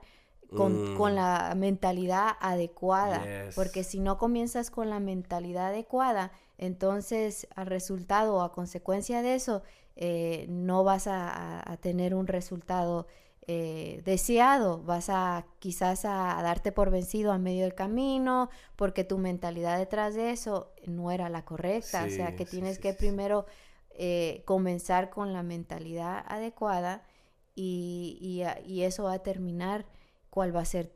con, 0.56 0.94
Mm. 0.94 0.98
con 0.98 1.16
la 1.16 1.54
mentalidad 1.58 2.32
adecuada. 2.40 3.24
Yes. 3.46 3.56
Porque 3.56 3.84
si 3.84 4.00
no 4.00 4.18
comienzas 4.18 4.70
con 4.70 4.90
la 4.90 5.00
mentalidad 5.00 5.68
adecuada, 5.68 6.32
entonces 6.58 7.48
al 7.56 7.68
resultado 7.68 8.36
o 8.36 8.42
a 8.42 8.52
consecuencia 8.52 9.22
de 9.22 9.36
eso, 9.36 9.64
eh, 9.96 10.46
no 10.50 10.84
vas 10.84 11.08
a, 11.08 11.72
a- 11.72 11.78
tener 11.78 12.16
un 12.16 12.28
resultado 12.28 13.08
eh, 13.46 14.02
deseado, 14.06 14.82
vas 14.84 15.10
a 15.10 15.46
quizás 15.60 16.06
a, 16.06 16.40
darte 16.42 16.72
por 16.72 16.92
vencido 16.92 17.32
a 17.34 17.38
medio 17.38 17.64
del 17.64 17.76
camino, 17.76 18.50
porque 18.78 19.04
tu 19.04 19.18
mentalidad 19.18 19.78
detrás 19.78 20.16
de 20.16 20.32
eso 20.32 20.72
no 20.88 21.12
era 21.12 21.28
la 21.30 21.44
correcta, 21.44 22.06
o 22.06 22.10
sea 22.10 22.36
que 22.38 22.46
sí, 22.46 22.52
tienes 22.52 22.76
sí, 22.78 22.82
que 22.82 22.94
primero 22.94 23.46
eh, 23.96 24.42
comenzar 24.46 25.10
con 25.10 25.34
la 25.34 25.44
mentalidad 25.44 26.24
adecuada 26.28 27.04
y, 27.56 28.18
y 28.22 28.42
a- 28.44 28.60
y 28.66 28.84
eso 28.84 29.04
va 29.04 29.12
a 29.12 29.18
determinar 29.20 29.86
cuál 30.30 30.56
va 30.56 30.62
a 30.62 30.66
ser 30.66 30.92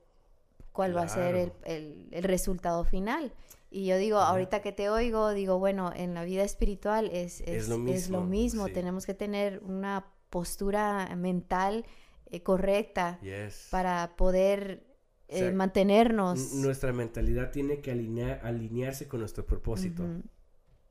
cuál 0.71 0.95
va 0.95 1.03
a 1.03 1.07
ser 1.09 1.35
el, 1.35 1.51
el- 1.65 2.07
el 2.11 2.23
resultado 2.23 2.83
final. 2.83 3.33
Y 3.71 3.85
yo 3.87 3.97
digo, 3.97 4.19
Ajá. 4.19 4.29
ahorita 4.29 4.61
que 4.61 4.71
te 4.71 4.89
oigo, 4.89 5.31
digo, 5.33 5.57
bueno, 5.57 5.91
en 5.95 6.13
la 6.13 6.23
vida 6.23 6.43
espiritual 6.43 7.09
es, 7.11 7.41
es, 7.41 7.47
Es 7.63 7.69
lo 7.69 7.75
es 7.87 8.09
lo 8.09 8.21
mismo, 8.21 8.67
sí. 8.67 8.73
Tenemos 8.73 9.05
que 9.07 9.15
tener 9.15 9.59
una 9.63 10.05
postura 10.29 11.13
mental 11.15 11.83
eh, 12.27 12.43
correcta 12.43 13.19
Yes. 13.21 13.69
para 13.71 14.15
poder 14.17 14.85
eh, 15.29 15.39
sea, 15.39 15.51
mantenernos. 15.51 16.53
Nuestra 16.53 16.93
mentalidad 16.93 17.49
tiene 17.51 17.81
que 17.81 17.91
alinea- 17.91 18.39
alinearse 18.43 19.07
con 19.07 19.19
nuestro 19.21 19.45
propósito, 19.47 20.03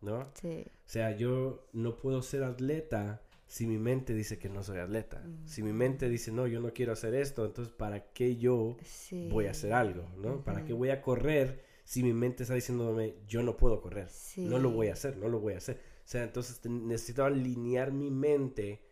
¿no? 0.01 0.29
sí, 0.35 0.65
O 0.67 0.89
sea, 0.89 1.17
yo 1.17 1.67
no 1.73 1.97
puedo 1.97 2.23
ser 2.23 2.45
atleta 2.45 3.23
si 3.47 3.67
mi 3.67 3.79
mente 3.79 4.13
dice 4.15 4.39
que 4.39 4.49
no 4.49 4.63
soy 4.63 4.79
atleta. 4.79 5.23
Si 5.45 5.63
mi 5.63 5.73
mente 5.73 6.09
dice, 6.09 6.33
no, 6.33 6.47
yo 6.47 6.61
no 6.61 6.73
quiero 6.73 6.93
hacer 6.93 7.15
esto, 7.15 7.47
entonces 7.47 7.73
¿para 7.73 8.13
qué 8.13 8.37
yo 8.37 8.77
sí, 8.85 9.29
voy 9.31 9.47
a 9.47 9.53
hacer 9.53 9.73
algo? 9.73 10.09
¿no? 10.17 10.43
¿Para 10.45 10.65
qué 10.65 10.73
voy 10.73 10.91
a 10.91 11.01
correr 11.01 11.65
si 11.85 12.03
mi 12.03 12.13
mente 12.13 12.43
está 12.43 12.55
diciéndome, 12.55 13.15
yo 13.29 13.43
no 13.43 13.57
puedo 13.57 13.81
correr? 13.81 14.09
No 14.37 14.59
lo 14.59 14.71
voy 14.71 14.89
a 14.89 14.95
hacer, 14.95 15.17
no 15.17 15.29
lo 15.29 15.39
voy 15.39 15.55
a 15.55 15.59
hacer. 15.59 15.77
O 15.77 16.09
sea, 16.09 16.25
entonces 16.25 16.61
necesito 16.69 17.25
alinear 17.25 17.93
mi 17.93 18.11
mente 18.11 18.83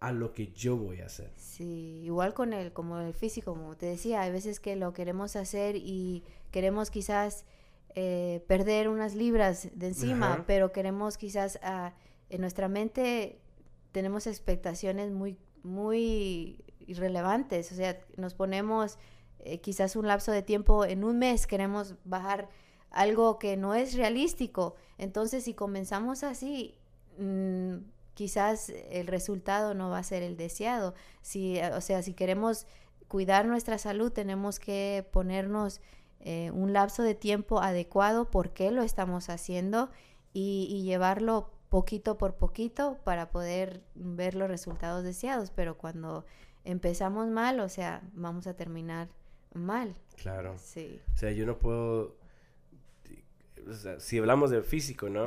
a 0.00 0.12
lo 0.12 0.32
que 0.32 0.48
yo 0.52 0.76
voy 0.76 1.00
a 1.00 1.06
hacer. 1.06 1.30
Sí, 1.36 2.00
igual 2.02 2.34
con 2.34 2.52
el, 2.52 2.72
como 2.72 2.98
el 2.98 3.14
físico, 3.14 3.52
como 3.54 3.76
te 3.76 3.86
decía, 3.86 4.22
hay 4.22 4.32
veces 4.32 4.58
que 4.58 4.74
lo 4.74 4.92
queremos 4.92 5.36
hacer 5.36 5.76
y 5.76 6.24
queremos 6.50 6.90
quizás 6.90 7.44
eh, 7.94 8.44
perder 8.46 8.88
unas 8.88 9.14
libras 9.14 9.68
de 9.74 9.88
encima, 9.88 10.34
Ajá. 10.34 10.44
pero 10.46 10.72
queremos 10.72 11.16
quizás 11.16 11.58
ah, 11.62 11.92
en 12.28 12.40
nuestra 12.40 12.68
mente 12.68 13.40
tenemos 13.92 14.26
expectaciones 14.26 15.10
muy, 15.10 15.38
muy 15.62 16.64
irrelevantes, 16.80 17.72
o 17.72 17.74
sea, 17.74 17.98
nos 18.16 18.34
ponemos 18.34 18.98
eh, 19.40 19.60
quizás 19.60 19.96
un 19.96 20.06
lapso 20.06 20.32
de 20.32 20.42
tiempo, 20.42 20.84
en 20.84 21.04
un 21.04 21.18
mes 21.18 21.46
queremos 21.46 21.94
bajar 22.04 22.48
algo 22.90 23.38
que 23.38 23.56
no 23.56 23.74
es 23.74 23.94
realístico, 23.94 24.76
entonces 24.98 25.44
si 25.44 25.54
comenzamos 25.54 26.22
así, 26.22 26.76
mm, 27.18 27.76
quizás 28.14 28.70
el 28.90 29.06
resultado 29.06 29.74
no 29.74 29.90
va 29.90 29.98
a 29.98 30.02
ser 30.02 30.22
el 30.22 30.36
deseado. 30.36 30.94
Si, 31.22 31.56
eh, 31.56 31.72
o 31.72 31.80
sea, 31.80 32.02
si 32.02 32.12
queremos 32.12 32.66
cuidar 33.08 33.46
nuestra 33.46 33.78
salud, 33.78 34.12
tenemos 34.12 34.60
que 34.60 35.06
ponernos 35.10 35.80
eh, 36.20 36.50
un 36.52 36.72
lapso 36.72 37.02
de 37.02 37.14
tiempo 37.14 37.60
adecuado, 37.60 38.30
por 38.30 38.52
qué 38.52 38.70
lo 38.70 38.82
estamos 38.82 39.28
haciendo 39.30 39.90
y, 40.32 40.68
y 40.70 40.82
llevarlo 40.82 41.50
poquito 41.68 42.18
por 42.18 42.34
poquito 42.36 42.98
para 43.04 43.30
poder 43.30 43.82
ver 43.94 44.34
los 44.34 44.48
resultados 44.48 45.04
deseados. 45.04 45.50
Pero 45.50 45.76
cuando 45.78 46.24
empezamos 46.64 47.28
mal, 47.28 47.60
o 47.60 47.68
sea, 47.68 48.02
vamos 48.12 48.46
a 48.46 48.54
terminar 48.54 49.08
mal. 49.54 49.94
Claro. 50.16 50.56
Sí. 50.58 51.00
O 51.14 51.16
sea, 51.16 51.30
yo 51.32 51.46
no 51.46 51.58
puedo... 51.58 52.16
o 53.68 53.72
sea, 53.72 53.98
si 54.00 54.18
hablamos 54.18 54.50
del 54.50 54.62
físico, 54.62 55.08
¿no? 55.08 55.26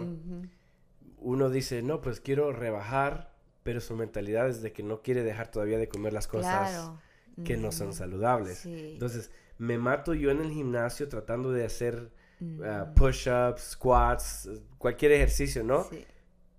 Uno 1.18 1.50
dice, 1.50 1.82
no, 1.82 2.02
pues 2.02 2.20
quiero 2.20 2.52
rebajar, 2.52 3.34
pero 3.64 3.80
su 3.80 3.96
mentalidad 3.96 4.48
es 4.50 4.62
de 4.62 4.74
que 4.74 4.84
no 4.84 5.02
quiere 5.02 5.24
dejar 5.24 5.50
todavía 5.50 5.78
de 5.78 5.88
comer 5.88 6.14
las 6.14 6.28
cosas 6.28 6.70
Claro. 6.70 7.00
que 7.46 7.56
no 7.58 7.72
son 7.72 7.94
saludables. 7.94 8.60
Sí. 8.60 8.92
Entonces, 8.94 9.32
me 9.58 9.78
mato 9.78 10.14
yo 10.14 10.32
en 10.32 10.42
el 10.42 10.52
gimnasio 10.52 11.08
tratando 11.10 11.52
de 11.52 11.66
hacer 11.66 12.12
ah, 12.64 12.84
Ujú. 12.86 12.94
push-ups, 12.96 13.62
squats, 13.72 14.50
cualquier 14.78 15.12
ejercicio, 15.14 15.64
¿no? 15.64 15.84
Sí. 15.86 16.06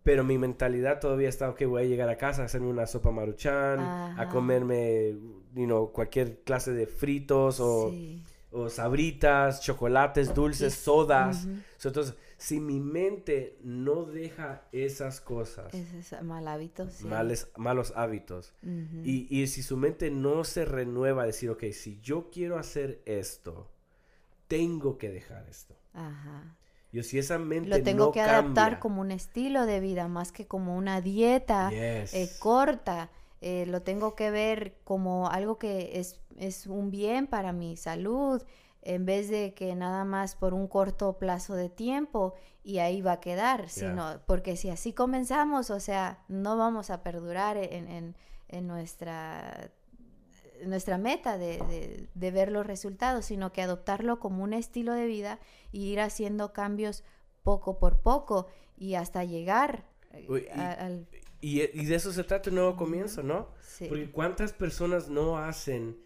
Pero 0.02 0.22
mi 0.22 0.36
mentalidad 0.36 1.00
todavía 1.00 1.28
está, 1.30 1.48
ok, 1.48 1.64
voy 1.64 1.82
a 1.82 1.86
llegar 1.86 2.08
a 2.10 2.16
casa 2.18 2.42
a 2.42 2.44
hacerme 2.44 2.68
una 2.68 2.86
sopa 2.86 3.10
maruchan, 3.10 3.80
a 3.80 4.28
comerme, 4.30 5.16
you 5.54 5.64
know, 5.64 5.90
cualquier 5.92 6.40
clase 6.44 6.72
de 6.72 6.86
fritos 6.86 7.58
o, 7.58 7.90
Sí. 7.90 8.22
o 8.50 8.68
sabritas, 8.68 9.62
chocolates, 9.62 10.34
dulces, 10.34 10.74
sodas. 10.74 11.48
So, 11.78 11.88
entonces, 11.88 12.14
si 12.44 12.60
mi 12.60 12.78
mente 12.78 13.56
no 13.62 14.04
deja 14.04 14.68
esas 14.70 15.22
cosas, 15.22 15.72
es 15.72 16.22
mal 16.22 16.46
hábito, 16.46 16.90
sí. 16.90 17.06
males, 17.06 17.48
malos 17.56 17.94
hábitos, 17.96 18.52
y, 19.02 19.26
y 19.30 19.46
si 19.46 19.62
su 19.62 19.78
mente 19.78 20.10
no 20.10 20.44
se 20.44 20.66
renueva 20.66 21.22
a 21.22 21.26
decir, 21.26 21.48
ok, 21.48 21.64
si 21.72 22.00
yo 22.02 22.28
quiero 22.30 22.58
hacer 22.58 23.00
esto, 23.06 23.70
tengo 24.46 24.98
que 24.98 25.08
dejar 25.10 25.48
esto. 25.48 25.74
Ajá. 25.94 26.54
Yo 26.92 27.02
si 27.02 27.18
esa 27.18 27.38
mente 27.38 27.70
Lo 27.70 27.82
tengo 27.82 28.04
no 28.06 28.12
que 28.12 28.20
adaptar 28.20 28.78
como 28.78 29.00
un 29.00 29.10
estilo 29.10 29.64
de 29.64 29.80
vida, 29.80 30.06
más 30.06 30.30
que 30.30 30.46
como 30.46 30.76
una 30.76 31.00
dieta 31.00 31.70
eh, 31.72 32.28
corta. 32.40 33.10
Eh, 33.40 33.64
lo 33.66 33.80
tengo 33.80 34.14
que 34.14 34.30
ver 34.30 34.76
como 34.84 35.30
algo 35.30 35.58
que 35.58 35.98
es, 35.98 36.20
es 36.36 36.66
un 36.66 36.90
bien 36.90 37.26
para 37.26 37.52
mi 37.52 37.76
salud, 37.78 38.42
en 38.84 39.06
vez 39.06 39.28
de 39.30 39.54
que 39.54 39.74
nada 39.74 40.04
más 40.04 40.36
por 40.36 40.54
un 40.54 40.68
corto 40.68 41.18
plazo 41.18 41.54
de 41.54 41.68
tiempo 41.68 42.34
y 42.62 42.78
ahí 42.78 43.02
va 43.02 43.12
a 43.12 43.20
quedar, 43.20 43.68
sino 43.68 44.20
porque 44.26 44.56
si 44.56 44.70
así 44.70 44.92
comenzamos, 44.92 45.70
o 45.70 45.80
sea, 45.80 46.22
no 46.28 46.56
vamos 46.56 46.90
a 46.90 47.02
perdurar 47.02 47.56
en, 47.56 47.88
en- 47.88 48.16
en 48.48 48.66
nuestra 48.66 49.70
nuestra 50.64 50.98
meta 50.98 51.36
de, 51.36 51.58
de- 51.58 52.08
de 52.14 52.30
ver 52.30 52.50
los 52.50 52.66
resultados, 52.66 53.26
sino 53.26 53.52
que 53.52 53.60
adoptarlo 53.62 54.18
como 54.20 54.42
un 54.44 54.52
estilo 54.54 54.92
de 54.94 55.06
vida 55.06 55.38
y 55.72 55.86
ir 55.92 56.00
haciendo 56.00 56.52
cambios 56.52 57.02
poco 57.42 57.78
por 57.78 58.00
poco 58.00 58.46
y 58.76 58.94
hasta 58.94 59.24
llegar 59.24 59.84
eh, 60.12 60.26
Uy, 60.28 60.46
y- 60.46 60.58
a- 60.58 60.72
al... 60.72 61.06
Y, 61.40 61.60
y 61.60 61.84
de 61.84 61.94
eso 61.96 62.10
se 62.12 62.24
trata 62.24 62.48
un 62.48 62.56
nuevo 62.56 62.76
comienzo, 62.76 63.22
¿no? 63.22 63.48
sí. 63.60 63.86
Porque 63.88 64.10
cuántas 64.10 64.54
personas 64.54 65.08
no 65.10 65.36
hacen, 65.36 65.98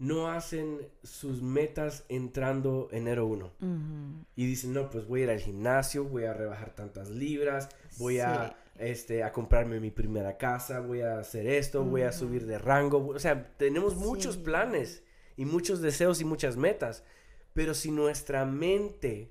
no 0.00 0.28
hacen 0.28 0.88
sus 1.02 1.42
metas 1.42 2.04
entrando 2.08 2.88
enero 2.90 3.26
1. 3.26 3.44
Ujú. 3.44 4.24
Y 4.34 4.46
dicen, 4.46 4.72
no, 4.72 4.88
pues 4.90 5.06
voy 5.06 5.20
a 5.20 5.24
ir 5.24 5.30
al 5.30 5.40
gimnasio, 5.40 6.04
voy 6.04 6.24
a 6.24 6.32
rebajar 6.32 6.74
tantas 6.74 7.10
libras, 7.10 7.68
voy 7.98 8.18
a, 8.18 8.56
este, 8.78 9.22
a 9.22 9.30
comprarme 9.30 9.78
mi 9.78 9.90
primera 9.90 10.38
casa, 10.38 10.80
voy 10.80 11.02
a 11.02 11.18
hacer 11.18 11.46
esto, 11.46 11.84
voy 11.84 12.02
a 12.02 12.12
subir 12.12 12.46
de 12.46 12.58
rango. 12.58 13.08
O 13.08 13.18
sea, 13.18 13.52
tenemos 13.58 13.94
muchos 13.94 14.38
planes 14.38 15.02
y 15.36 15.44
muchos 15.44 15.82
deseos 15.82 16.22
y 16.22 16.24
muchas 16.24 16.56
metas. 16.56 17.04
Pero 17.52 17.74
si 17.74 17.90
nuestra 17.90 18.46
mente 18.46 19.30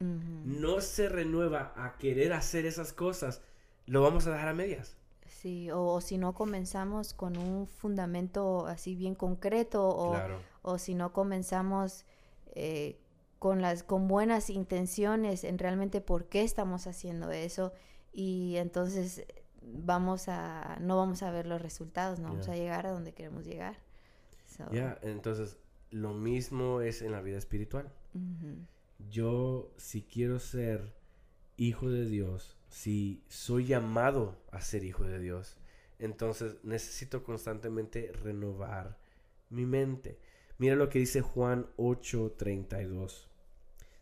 no 0.00 0.80
se 0.80 1.08
renueva 1.08 1.72
a 1.76 1.96
querer 1.96 2.32
hacer 2.32 2.66
esas 2.66 2.92
cosas, 2.92 3.40
lo 3.86 4.02
vamos 4.02 4.26
a 4.26 4.32
dejar 4.32 4.48
a 4.48 4.54
medias. 4.54 4.96
Sí, 5.40 5.70
o, 5.70 5.84
o 5.94 6.00
si 6.00 6.18
no 6.18 6.34
comenzamos 6.34 7.14
con 7.14 7.36
un 7.36 7.68
fundamento 7.68 8.66
así 8.66 8.96
bien 8.96 9.14
concreto 9.14 9.88
o, 9.88 10.10
Claro. 10.10 10.40
o 10.62 10.78
si 10.78 10.94
no 10.96 11.12
comenzamos 11.12 12.04
eh, 12.56 12.98
con 13.38 13.62
las 13.62 13.84
con 13.84 14.08
buenas 14.08 14.50
intenciones 14.50 15.44
en 15.44 15.58
realmente 15.58 16.00
por 16.00 16.24
qué 16.26 16.42
estamos 16.42 16.88
haciendo 16.88 17.30
eso 17.30 17.72
y 18.12 18.56
entonces 18.56 19.24
vamos 19.62 20.28
a 20.28 20.76
no 20.80 20.96
vamos 20.96 21.22
a 21.22 21.30
ver 21.30 21.46
los 21.46 21.62
resultados, 21.62 22.18
no 22.18 22.30
vamos 22.30 22.48
a 22.48 22.56
llegar 22.56 22.86
a 22.86 22.90
donde 22.90 23.12
queremos 23.12 23.44
llegar. 23.44 23.76
So, 24.56 24.64
Ya, 24.72 24.98
entonces 25.02 25.56
lo 25.90 26.14
mismo 26.14 26.80
es 26.80 27.00
en 27.00 27.12
la 27.12 27.20
vida 27.20 27.38
espiritual. 27.38 27.92
Yo, 29.08 29.70
si 29.76 30.02
quiero 30.02 30.40
ser 30.40 30.96
hijo 31.56 31.88
de 31.90 32.06
Dios, 32.06 32.57
si 32.68 33.22
soy 33.28 33.66
llamado 33.66 34.36
a 34.50 34.60
ser 34.60 34.84
hijo 34.84 35.04
de 35.04 35.18
Dios, 35.18 35.56
entonces 35.98 36.56
necesito 36.62 37.24
constantemente 37.24 38.12
renovar 38.12 38.96
mi 39.50 39.66
mente. 39.66 40.18
Mira 40.58 40.76
lo 40.76 40.88
que 40.88 40.98
dice 40.98 41.20
Juan 41.20 41.66
8:32. 41.76 43.28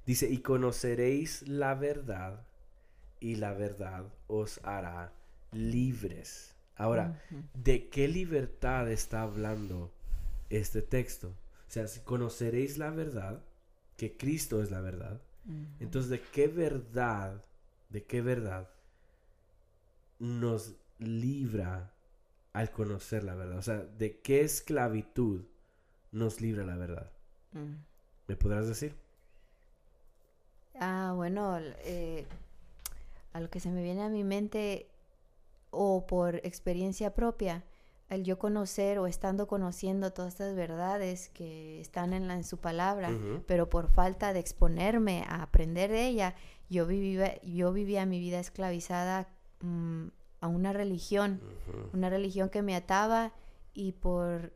Dice, 0.04 0.30
y 0.30 0.38
conoceréis 0.38 1.46
la 1.49 1.75
verdad, 1.75 2.46
y 3.20 3.37
la 3.37 3.52
verdad 3.52 4.06
os 4.28 4.61
hará 4.62 5.12
libres. 5.52 6.54
Ahora, 6.76 7.23
¿de 7.54 7.88
qué 7.88 8.06
libertad 8.06 8.90
está 8.90 9.23
hablando 9.23 9.92
este 10.50 10.82
texto? 10.82 11.28
O 11.28 11.70
sea, 11.70 11.88
si 11.88 12.00
conoceréis 12.00 12.78
la 12.78 12.90
verdad, 12.90 13.42
que 13.96 14.16
Cristo 14.16 14.62
es 14.62 14.71
la 14.71 14.80
verdad, 14.80 15.21
entonces 15.80 16.10
¿de 16.10 16.21
qué 16.21 16.49
verdad, 16.49 17.43
de 17.97 18.04
qué 18.04 18.21
verdad 18.21 18.69
nos 20.19 20.75
libra 20.99 21.95
al 22.52 22.71
conocer 22.71 23.25
la 23.25 23.35
verdad? 23.35 23.56
O 23.56 23.63
sea, 23.63 23.78
¿de 23.78 24.21
qué 24.21 24.43
esclavitud 24.43 25.47
nos 26.13 26.43
libra 26.43 26.67
la 26.67 26.76
verdad? 26.76 27.11
Mm. 27.52 27.76
¿Me 28.26 28.37
podrás 28.37 28.69
decir? 28.69 28.95
Ah, 30.78 31.15
bueno, 31.17 31.59
eh, 31.59 32.26
a 33.32 33.41
lo 33.41 33.49
que 33.49 33.61
se 33.61 33.71
me 33.71 33.82
viene 33.82 34.02
a 34.02 34.11
mi 34.11 34.25
mente 34.25 34.91
o 35.71 36.06
por 36.06 36.37
experiencia 36.45 37.15
propia, 37.15 37.65
el 38.11 38.25
yo 38.25 38.39
conocer 38.39 38.99
o 38.99 39.06
estando 39.06 39.47
conociendo 39.47 40.13
todas 40.13 40.35
estas 40.35 40.54
verdades 40.54 41.30
que 41.30 41.80
están 41.80 42.13
en, 42.13 42.28
la, 42.28 42.35
en 42.35 42.45
su 42.45 42.59
palabra, 42.59 43.11
pero 43.47 43.71
por 43.71 43.89
falta 43.89 44.35
de 44.35 44.41
exponerme 44.41 45.25
a 45.26 45.43
aprender 45.43 45.91
de 45.91 46.06
ella, 46.06 46.35
yo 46.69 46.87
vivía, 46.87 47.41
yo 47.43 47.73
vivía 47.73 48.07
mi 48.07 48.21
vida 48.21 48.41
esclavizada 48.41 49.29
mm, 49.61 50.07
a 50.41 50.49
una 50.49 50.73
religión, 50.73 51.41
una 51.93 52.11
religión 52.11 52.49
que 52.49 52.63
me 52.63 52.76
ataba 52.76 53.33
y 53.73 53.93
por 53.93 54.52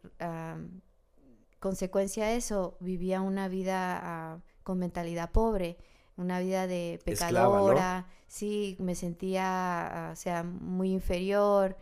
consecuencia 1.60 2.26
de 2.26 2.36
eso 2.36 2.76
vivía 2.80 3.20
una 3.20 3.46
vida 3.46 4.00
ah, 4.02 4.38
con 4.62 4.78
mentalidad 4.78 5.30
pobre, 5.30 5.76
una 6.16 6.40
vida 6.40 6.66
de 6.66 7.00
Esclava, 7.04 7.58
¿no? 7.58 7.64
pecadora, 7.64 8.06
sí, 8.26 8.76
me 8.80 8.94
sentía, 8.94 10.08
ah, 10.08 10.12
o 10.12 10.16
sea, 10.16 10.42
muy 10.42 10.90
inferior, 10.90 11.76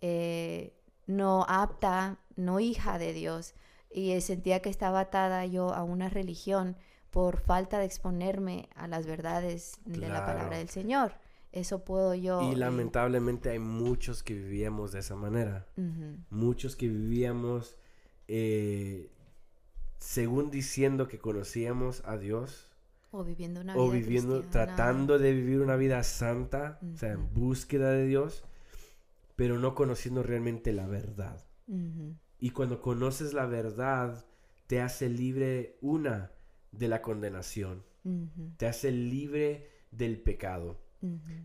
eh, 0.00 0.74
no 1.06 1.44
apta, 1.48 2.18
no 2.36 2.60
hija 2.60 2.98
de 2.98 3.12
Dios, 3.12 3.54
y 3.90 4.18
sentía 4.20 4.60
que 4.60 4.70
estaba 4.70 5.00
atada 5.00 5.44
yo 5.46 5.74
a 5.74 5.82
una 5.82 6.08
religión 6.08 6.76
por 7.12 7.38
falta 7.38 7.78
de 7.78 7.84
exponerme 7.84 8.68
a 8.74 8.88
las 8.88 9.06
verdades 9.06 9.78
de 9.84 10.08
la 10.08 10.26
palabra 10.26 10.58
del 10.58 10.70
Señor. 10.70 11.12
Eso 11.52 11.84
puedo 11.84 12.14
yo... 12.14 12.40
Y 12.50 12.54
eh, 12.54 12.56
lamentablemente 12.56 13.50
hay 13.50 13.58
muchos 13.58 14.22
que 14.22 14.34
vivíamos 14.34 14.92
de 14.92 15.00
esa 15.00 15.14
manera. 15.14 15.66
Muchos 16.30 16.74
que 16.74 16.88
vivíamos 16.88 17.76
eh, 18.28 19.10
según 19.98 20.50
diciendo 20.50 21.06
que 21.06 21.18
conocíamos 21.18 22.02
a 22.06 22.16
Dios 22.16 22.72
O 23.10 23.24
viviendo 23.24 23.60
una 23.60 23.76
o 23.76 23.90
vida 23.90 24.00
viviendo, 24.00 24.40
cristiana. 24.40 24.74
tratando 24.74 25.18
de 25.18 25.32
vivir 25.32 25.60
una 25.60 25.76
vida 25.76 26.02
santa, 26.02 26.80
o 26.94 26.96
sea, 26.96 27.12
en 27.12 27.32
búsqueda 27.34 27.90
de 27.90 28.06
Dios, 28.06 28.42
pero 29.36 29.58
no 29.58 29.74
conociendo 29.74 30.22
realmente 30.22 30.72
la 30.72 30.86
verdad. 30.86 31.44
Y 32.38 32.50
cuando 32.50 32.80
conoces 32.80 33.34
la 33.34 33.46
verdad, 33.46 34.24
te 34.66 34.80
hace 34.80 35.08
libre, 35.08 35.76
una, 35.82 36.32
de 36.72 36.88
la 36.88 37.00
condenación, 37.02 37.84
te 38.56 38.66
hace 38.66 38.90
libre 38.90 39.68
del 39.90 40.20
pecado. 40.20 40.80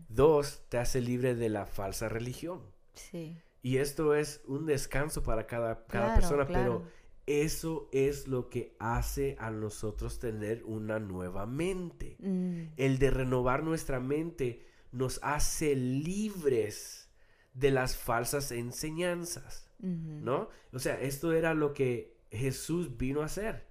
Dos, 0.08 0.64
te 0.68 0.78
hace 0.78 1.00
libre 1.00 1.34
de 1.34 1.48
la 1.48 1.66
falsa 1.66 2.08
religión. 2.08 2.62
Sí. 2.94 3.36
Y 3.62 3.76
esto 3.78 4.14
es 4.14 4.40
un 4.46 4.66
descanso 4.66 5.22
para 5.22 5.46
cada, 5.46 5.84
cada 5.86 6.06
Claro, 6.06 6.14
persona, 6.20 6.46
claro. 6.46 6.82
pero 6.82 6.98
eso 7.26 7.88
es 7.92 8.26
lo 8.28 8.48
que 8.48 8.74
hace 8.78 9.36
a 9.38 9.50
nosotros 9.50 10.18
tener 10.18 10.62
una 10.64 10.98
nueva 10.98 11.44
mente. 11.46 12.16
Mm, 12.20 12.72
El 12.76 12.98
de 12.98 13.10
renovar 13.10 13.62
nuestra 13.62 14.00
mente 14.00 14.64
nos 14.92 15.18
hace 15.22 15.74
libres 15.76 17.10
de 17.52 17.70
las 17.70 17.96
falsas 17.96 18.52
enseñanzas, 18.52 19.68
¿no? 19.80 20.48
O 20.72 20.78
sea, 20.78 21.00
esto 21.00 21.32
era 21.32 21.54
lo 21.54 21.74
que 21.74 22.16
Jesús 22.30 22.96
vino 22.96 23.22
a 23.22 23.26
hacer. 23.26 23.66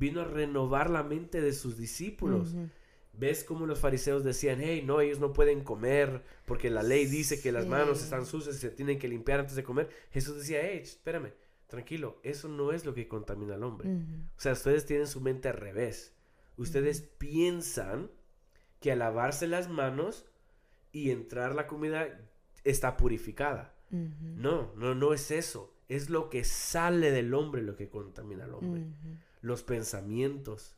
Vino 0.00 0.22
a 0.22 0.24
renovar 0.24 0.90
la 0.90 1.04
mente 1.04 1.40
de 1.40 1.52
sus 1.52 1.76
discípulos. 1.76 2.56
¿Ves 3.12 3.44
cómo 3.44 3.66
los 3.66 3.80
fariseos 3.80 4.24
decían, 4.24 4.60
hey, 4.62 4.82
no, 4.84 5.00
ellos 5.00 5.20
no 5.20 5.32
pueden 5.32 5.62
comer 5.62 6.22
porque 6.46 6.70
la 6.70 6.82
ley 6.82 7.04
dice 7.06 7.40
que 7.40 7.52
las 7.52 7.66
manos 7.66 8.02
están 8.02 8.24
sucias 8.24 8.56
y 8.56 8.58
se 8.60 8.70
tienen 8.70 8.98
que 8.98 9.08
limpiar 9.08 9.40
antes 9.40 9.56
de 9.56 9.62
comer? 9.62 9.90
Jesús 10.10 10.38
decía, 10.38 10.60
hey, 10.62 10.80
espérame, 10.82 11.32
tranquilo, 11.66 12.18
eso 12.22 12.48
no 12.48 12.72
es 12.72 12.84
lo 12.86 12.94
que 12.94 13.08
contamina 13.08 13.54
al 13.54 13.62
hombre. 13.62 13.90
O 14.36 14.40
sea, 14.40 14.52
ustedes 14.52 14.86
tienen 14.86 15.06
su 15.06 15.20
mente 15.20 15.48
al 15.48 15.56
revés. 15.58 16.14
Ustedes 16.56 17.02
piensan 17.02 18.10
que 18.80 18.92
al 18.92 19.00
lavarse 19.00 19.46
las 19.46 19.68
manos 19.68 20.24
y 20.92 21.10
entrar 21.10 21.54
la 21.54 21.66
comida 21.66 22.08
está 22.64 22.96
purificada. 22.96 23.74
No, 23.90 24.72
no, 24.76 24.94
no 24.94 25.12
es 25.12 25.30
eso. 25.30 25.74
Es 25.88 26.08
lo 26.08 26.30
que 26.30 26.44
sale 26.44 27.10
del 27.10 27.34
hombre 27.34 27.60
lo 27.62 27.76
que 27.76 27.90
contamina 27.90 28.44
al 28.44 28.54
hombre. 28.54 28.86
Los 29.42 29.62
pensamientos, 29.62 30.74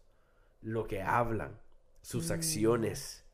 lo 0.62 0.86
que 0.86 1.02
hablan, 1.02 1.58
sus 2.02 2.28
Mm. 2.28 2.32
acciones. 2.32 3.24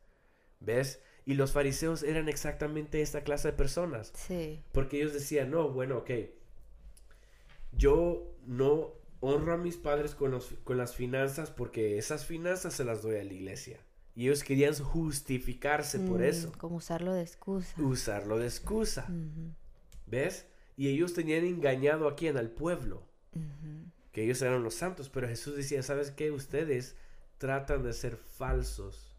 ¿Ves? 0.59 1.01
Y 1.25 1.35
los 1.35 1.51
fariseos 1.51 2.03
eran 2.03 2.27
exactamente 2.27 3.01
esta 3.01 3.23
clase 3.23 3.49
de 3.49 3.57
personas. 3.57 4.11
Sí. 4.15 4.61
Porque 4.71 4.97
ellos 4.97 5.13
decían, 5.13 5.51
no, 5.51 5.69
bueno, 5.69 5.99
ok, 5.99 6.09
yo 7.71 8.25
no 8.45 8.93
honro 9.21 9.53
a 9.53 9.57
mis 9.57 9.77
padres 9.77 10.15
con, 10.15 10.31
los- 10.31 10.53
con 10.63 10.77
las 10.77 10.95
finanzas 10.95 11.51
porque 11.51 11.97
esas 11.97 12.25
finanzas 12.25 12.73
se 12.73 12.83
las 12.85 13.01
doy 13.01 13.17
a 13.17 13.23
la 13.23 13.33
iglesia. 13.33 13.79
Y 14.15 14.23
ellos 14.27 14.43
querían 14.43 14.73
justificarse 14.73 15.99
por 15.99 16.19
Mm, 16.21 16.23
eso, 16.23 16.51
Como 16.57 16.77
usarlo 16.77 17.13
de 17.13 17.21
excusa. 17.21 17.73
usarlo 17.81 18.37
de 18.37 18.45
excusa. 18.47 19.07
¿Ves? 20.07 20.45
Y 20.75 20.87
ellos 20.89 21.13
tenían 21.13 21.45
engañado 21.45 22.07
a 22.07 22.15
quién? 22.15 22.37
Al 22.37 22.49
pueblo. 22.49 23.03
Que 24.11 24.23
ellos 24.23 24.41
eran 24.41 24.63
los 24.63 24.75
santos, 24.75 25.09
pero 25.09 25.27
Jesús 25.27 25.55
decía, 25.55 25.83
¿sabes 25.83 26.11
qué? 26.11 26.31
Ustedes 26.31 26.95
tratan 27.37 27.83
de 27.83 27.93
ser 27.93 28.17
falsos 28.17 29.15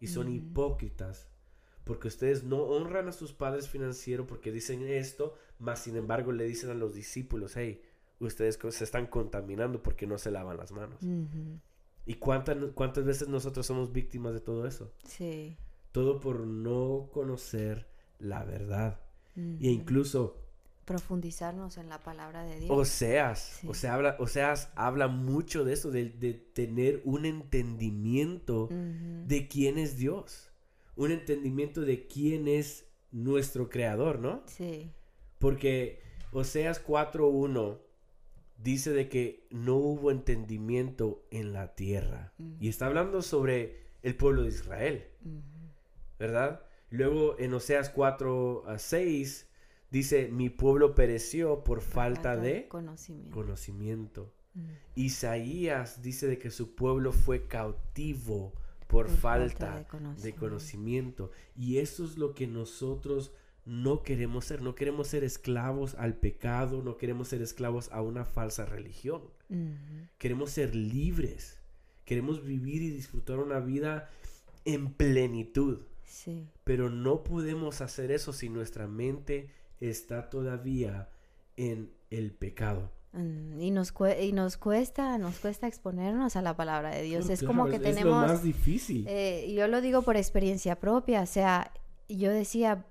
y 0.00 0.06
son 0.06 0.32
hipócritas 0.32 1.28
porque 1.88 2.08
ustedes 2.08 2.44
no 2.44 2.58
honran 2.64 3.08
a 3.08 3.12
sus 3.12 3.32
padres 3.32 3.66
financieros 3.66 4.26
porque 4.28 4.52
dicen 4.52 4.86
esto, 4.86 5.34
mas 5.58 5.78
sin 5.78 5.96
embargo 5.96 6.32
le 6.32 6.44
dicen 6.44 6.68
a 6.68 6.74
los 6.74 6.92
discípulos, 6.92 7.56
hey, 7.56 7.80
ustedes 8.20 8.58
se 8.70 8.84
están 8.84 9.06
contaminando 9.06 9.82
porque 9.82 10.06
no 10.06 10.18
se 10.18 10.30
lavan 10.30 10.58
las 10.58 10.70
manos. 10.70 11.00
¿Y 12.04 12.14
cuántas, 12.16 12.58
cuántas 12.74 13.06
veces 13.06 13.28
nosotros 13.28 13.64
somos 13.64 13.90
víctimas 13.90 14.34
de 14.34 14.40
todo 14.40 14.66
eso? 14.66 14.92
Sí. 15.04 15.56
Todo 15.90 16.20
por 16.20 16.40
no 16.40 17.08
conocer 17.10 17.88
la 18.18 18.44
verdad. 18.44 19.00
Y 19.34 19.70
incluso 19.70 20.36
profundizarnos 20.88 21.76
en 21.76 21.90
la 21.90 21.98
palabra 21.98 22.44
de 22.44 22.60
Dios. 22.60 22.70
Oseas, 22.70 23.60
o 23.66 23.74
sea, 23.74 23.92
habla, 23.92 24.16
Oseas 24.18 24.70
habla 24.74 25.06
mucho 25.06 25.62
de 25.62 25.74
eso, 25.74 25.90
de, 25.90 26.06
tener 26.54 27.02
un 27.04 27.26
entendimiento 27.26 28.70
de 28.70 29.48
quién 29.48 29.76
es 29.76 29.98
Dios, 29.98 30.50
un 30.96 31.10
entendimiento 31.10 31.82
de 31.82 32.06
quién 32.06 32.48
es 32.48 32.86
nuestro 33.12 33.68
creador, 33.68 34.18
¿no? 34.18 34.42
Sí. 34.46 34.90
Porque 35.38 36.00
Oseas 36.32 36.82
4.1 36.82 37.80
dice 38.56 38.90
de 38.90 39.10
que 39.10 39.46
no 39.50 39.76
hubo 39.76 40.10
entendimiento 40.10 41.22
en 41.30 41.52
la 41.52 41.74
tierra. 41.74 42.32
Y 42.60 42.70
está 42.70 42.86
hablando 42.86 43.20
sobre 43.20 43.88
el 44.02 44.16
pueblo 44.16 44.44
de 44.44 44.48
Israel, 44.48 45.04
¿verdad? 46.18 46.62
Luego 46.88 47.38
en 47.38 47.52
Oseas 47.52 47.90
4 47.90 48.64
a 48.66 48.78
6 48.78 49.47
dice, 49.90 50.28
mi 50.28 50.50
pueblo 50.50 50.94
pereció 50.94 51.64
por 51.64 51.80
falta, 51.80 52.36
de 52.36 52.68
conocimiento. 53.30 54.32
Isaías 54.94 56.02
dice 56.02 56.26
de 56.26 56.38
que 56.38 56.50
su 56.50 56.74
pueblo 56.74 57.12
fue 57.12 57.46
cautivo 57.46 58.52
por, 58.88 59.08
falta, 59.08 59.78
de, 59.78 59.84
conocimiento. 59.84 60.22
de 60.22 60.34
conocimiento. 60.34 61.30
Y 61.56 61.78
eso 61.78 62.04
es 62.04 62.18
lo 62.18 62.34
que 62.34 62.46
nosotros 62.46 63.32
no 63.64 64.02
queremos 64.02 64.46
ser, 64.46 64.62
no 64.62 64.74
queremos 64.74 65.08
ser 65.08 65.24
esclavos 65.24 65.94
al 65.96 66.14
pecado, 66.14 66.82
no 66.82 66.96
queremos 66.96 67.28
ser 67.28 67.42
esclavos 67.42 67.90
a 67.92 68.00
una 68.00 68.24
falsa 68.24 68.64
religión. 68.64 69.22
Queremos 70.18 70.50
ser 70.50 70.74
libres, 70.74 71.58
queremos 72.04 72.44
vivir 72.44 72.82
y 72.82 72.90
disfrutar 72.90 73.38
una 73.38 73.60
vida 73.60 74.10
en 74.64 74.92
plenitud. 74.92 75.80
Pero 76.64 76.90
no 76.90 77.22
podemos 77.22 77.80
hacer 77.80 78.10
eso 78.10 78.32
si 78.32 78.48
nuestra 78.48 78.88
mente 78.88 79.50
está 79.80 80.30
todavía 80.30 81.08
en 81.56 81.92
el 82.10 82.32
pecado. 82.32 82.90
Mm, 83.12 83.60
y 83.60 83.70
nos, 83.70 83.94
y 84.20 84.32
nos 84.32 84.56
cuesta, 84.56 85.16
nos 85.18 85.38
cuesta 85.38 85.66
exponernos 85.66 86.36
a 86.36 86.42
la 86.42 86.56
palabra 86.56 86.90
de 86.90 87.02
Dios. 87.02 87.28
es 87.30 87.42
como 87.42 87.66
que 87.66 87.78
tenemos... 87.78 88.22
Es 88.22 88.28
lo 88.28 88.34
más 88.34 88.42
difícil. 88.42 89.06
Eh, 89.08 89.52
yo 89.56 89.66
lo 89.66 89.80
digo 89.80 90.02
por 90.02 90.16
experiencia 90.16 90.78
propia. 90.78 91.22
O 91.22 91.26
sea, 91.26 91.72
yo 92.08 92.30
decía, 92.30 92.84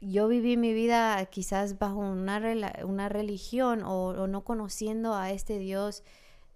yo 0.00 0.28
viví 0.28 0.56
mi 0.56 0.72
vida 0.72 1.24
quizás 1.26 1.78
bajo 1.78 1.98
una, 1.98 2.40
una 2.84 3.08
religión 3.08 3.82
o, 3.84 4.26
no 4.26 4.44
conociendo 4.44 5.14
a 5.14 5.30
este 5.30 5.58
Dios 5.58 6.02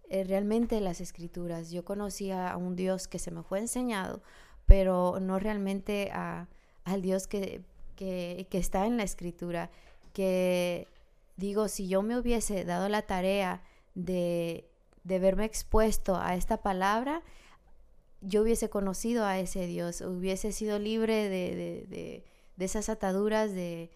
eh, 0.09 0.25
realmente 0.25 0.81
las 0.81 1.01
escrituras. 1.01 1.71
Yo 1.71 1.85
conocía 1.85 2.51
a 2.51 2.57
un 2.57 2.77
Dios 2.77 3.09
que 3.09 3.19
se 3.19 3.31
me 3.31 3.43
fue 3.43 3.61
enseñado, 3.61 4.23
pero 4.67 5.19
no 5.21 5.39
realmente 5.39 6.11
a, 6.13 6.49
al 6.85 7.03
Dios 7.03 7.27
que, 7.27 7.63
que, 8.01 8.59
está 8.59 8.87
en 8.87 8.97
la 8.97 9.05
escritura. 9.05 9.71
Que 10.13 10.89
digo, 11.37 11.69
si 11.69 11.89
yo 11.89 12.03
me 12.03 12.19
hubiese 12.19 12.65
dado 12.65 12.89
la 12.89 13.03
tarea 13.03 13.63
de, 13.95 14.69
de 15.05 15.19
verme 15.19 15.45
expuesto 15.45 16.17
a 16.17 16.35
esta 16.35 16.59
palabra, 16.59 17.23
yo 18.21 18.43
hubiese 18.43 18.69
conocido 18.69 19.25
a 19.25 19.39
ese 19.39 19.67
Dios, 19.67 20.01
hubiese 20.01 20.53
sido 20.53 20.79
libre 20.79 21.29
de 21.29 22.25
de 22.61 22.67
esas 22.67 22.91
ataduras 22.91 23.53
de, 23.55 23.91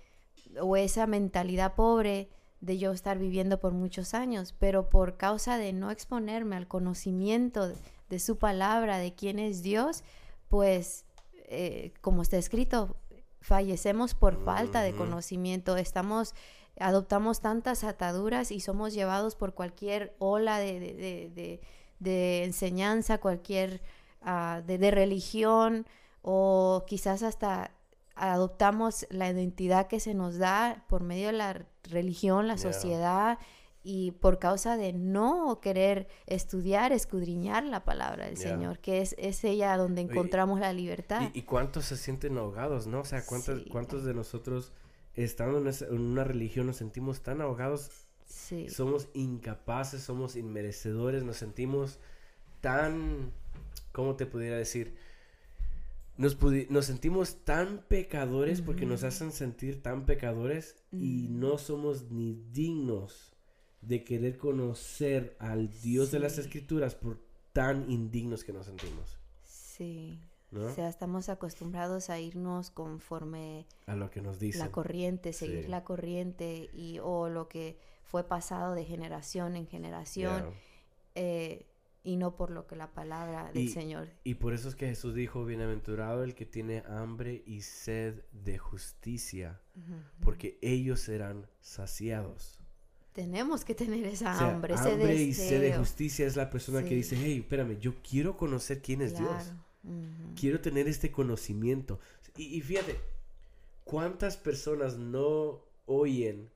o 0.61 0.77
esa 0.77 1.07
mentalidad 1.07 1.75
pobre 1.75 2.31
de 2.63 2.79
yo 2.79 2.93
estar 2.93 3.19
viviendo 3.19 3.61
por 3.61 3.75
muchos 3.75 4.15
años, 4.15 4.55
pero 4.59 4.89
por 4.89 5.19
causa 5.19 5.59
de 5.59 5.75
no 5.75 5.91
exponerme 5.91 6.57
al 6.57 6.67
conocimiento 6.67 7.69
de, 8.09 8.19
su 8.19 8.39
palabra, 8.39 8.97
de 8.97 9.15
quién 9.15 9.39
es 9.39 9.63
Dios, 9.63 10.03
pues, 10.49 11.05
eh, 11.49 11.93
como 12.01 12.23
está 12.23 12.39
escrito, 12.39 12.97
fallecemos 13.45 14.15
por 14.15 14.43
falta 14.43 14.81
de 14.81 14.95
conocimiento, 14.95 15.77
estamos, 15.77 16.35
adoptamos 16.81 17.43
tantas 17.43 17.85
ataduras 17.85 18.51
y 18.51 18.61
somos 18.61 18.95
llevados 18.95 19.37
por 19.37 19.53
cualquier 19.53 20.17
ola 20.19 20.59
de, 20.59 21.61
de, 22.01 22.45
enseñanza, 22.45 23.19
cualquier, 23.19 23.83
uh, 24.23 24.63
de 24.67 24.91
religión, 24.91 25.87
o 26.23 26.85
quizás 26.87 27.23
hasta 27.23 27.71
adoptamos 28.15 29.07
la 29.11 29.29
identidad 29.29 29.89
que 29.89 30.01
se 30.01 30.15
nos 30.15 30.39
da 30.39 30.83
por 30.89 31.03
medio 31.03 31.27
de 31.27 31.35
la 31.35 31.67
religión, 31.83 32.49
la 32.49 32.57
sociedad 32.57 33.39
y 33.85 34.13
por 34.13 34.39
causa 34.39 34.79
de 34.79 34.95
no 34.95 35.61
querer 35.61 36.09
estudiar, 36.27 36.91
escudriñar 36.91 37.65
la 37.65 37.85
palabra 37.85 38.25
del 38.25 38.39
Señor, 38.39 38.79
que 38.79 39.03
es, 39.03 39.15
es, 39.19 39.45
ella 39.45 39.77
donde 39.77 40.01
encontramos 40.01 40.59
la 40.59 40.73
libertad. 40.73 41.31
Y, 41.35 41.43
cuántos 41.43 41.85
se 41.85 41.99
sienten 41.99 42.39
ahogados, 42.39 42.87
no? 42.87 43.01
O 43.01 43.05
sea, 43.05 43.25
¿cuántos, 43.27 43.63
cuántos 43.71 44.05
de 44.05 44.15
nosotros 44.15 44.73
estando 45.15 45.59
en, 45.59 45.67
en, 45.67 46.01
una 46.01 46.25
religión 46.25 46.67
nos 46.67 46.77
sentimos 46.77 47.23
tan 47.23 47.43
ahogados? 47.43 47.91
Sí. 48.25 48.71
Somos 48.71 49.09
incapaces, 49.13 50.03
somos 50.03 50.35
inmerecedores, 50.35 51.23
nos 51.23 51.37
sentimos 51.37 51.99
tan, 52.63 53.33
¿cómo 53.93 54.17
te 54.17 54.25
pudiera 54.25 54.57
decir? 54.57 54.97
nos, 56.17 56.39
nos 56.71 56.87
sentimos 56.87 57.45
tan 57.45 57.85
pecadores 57.89 58.63
porque 58.63 58.87
nos 58.87 59.05
hacen 59.05 59.31
sentir 59.31 59.83
tan 59.83 60.07
pecadores 60.07 60.77
y 60.93 61.29
no 61.29 61.59
somos 61.59 62.11
ni 62.11 62.35
dignos 62.53 63.34
de 63.87 64.05
querer 64.05 64.37
conocer 64.39 65.37
al 65.39 65.69
Dios 65.83 66.11
de 66.11 66.19
las 66.19 66.39
Escrituras 66.39 66.95
por 66.95 67.19
tan 67.53 67.91
indignos 67.91 68.45
que 68.45 68.53
nos 68.53 68.67
sentimos. 68.67 69.19
Sí. 69.45 70.19
O 70.57 70.71
sea, 70.71 70.89
estamos 70.89 71.29
acostumbrados 71.29 72.11
a 72.11 72.21
irnos 72.21 72.71
conforme 72.71 73.67
a 73.87 73.97
lo 73.97 74.11
que 74.11 74.23
nos 74.23 74.39
dice 74.39 74.59
la 74.59 74.71
corriente, 74.71 75.33
seguir 75.33 75.69
la 75.69 75.83
corriente 75.83 76.71
y 76.73 77.01
o 77.03 77.29
lo 77.29 77.49
que 77.49 77.77
fue 78.05 78.23
pasado 78.23 78.75
de 78.75 78.85
generación 78.85 79.57
en 79.57 79.67
generación. 79.67 80.55
Eh, 81.17 81.67
y 82.05 82.17
no 82.17 82.37
por 82.37 82.51
lo 82.51 82.67
que 82.67 82.77
la 82.77 82.93
palabra 82.93 83.51
del 83.53 83.71
Señor. 83.71 84.11
Y 84.25 84.35
por 84.35 84.53
eso 84.53 84.69
es 84.69 84.77
que 84.77 84.87
Jesús 84.87 85.15
dijo, 85.15 85.47
bienaventurado 85.47 86.23
el 86.23 86.35
que 86.35 86.45
tiene 86.45 86.83
hambre 86.87 87.43
y 87.47 87.63
sed 87.63 88.23
de 88.31 88.59
justicia, 88.59 89.61
porque 90.21 90.59
ellos 90.61 91.01
serán 91.01 91.47
saciados. 91.61 92.61
Tenemos 93.15 93.65
que 93.65 93.75
tener 93.75 94.05
esa 94.07 94.39
hambre, 94.39 94.75
ese 94.75 94.93
hambre 94.93 95.15
y 95.15 95.33
sed 95.33 95.61
de 95.61 95.73
justicia 95.77 96.27
es 96.27 96.37
la 96.37 96.51
persona 96.51 96.83
que 96.83 96.95
dice, 96.95 97.17
hey, 97.19 97.39
espérame, 97.39 97.79
yo 97.79 97.95
quiero 98.09 98.37
conocer 98.37 98.83
quién 98.83 99.03
es 99.03 99.17
Dios. 99.17 99.53
Quiero 100.39 100.61
tener 100.61 100.89
este 100.89 101.13
conocimiento. 101.13 102.01
Y, 102.37 102.57
y 102.57 102.61
fíjate, 102.61 102.99
¿cuántas 103.85 104.37
personas 104.37 104.97
no 104.97 105.63
oyen 105.87 106.51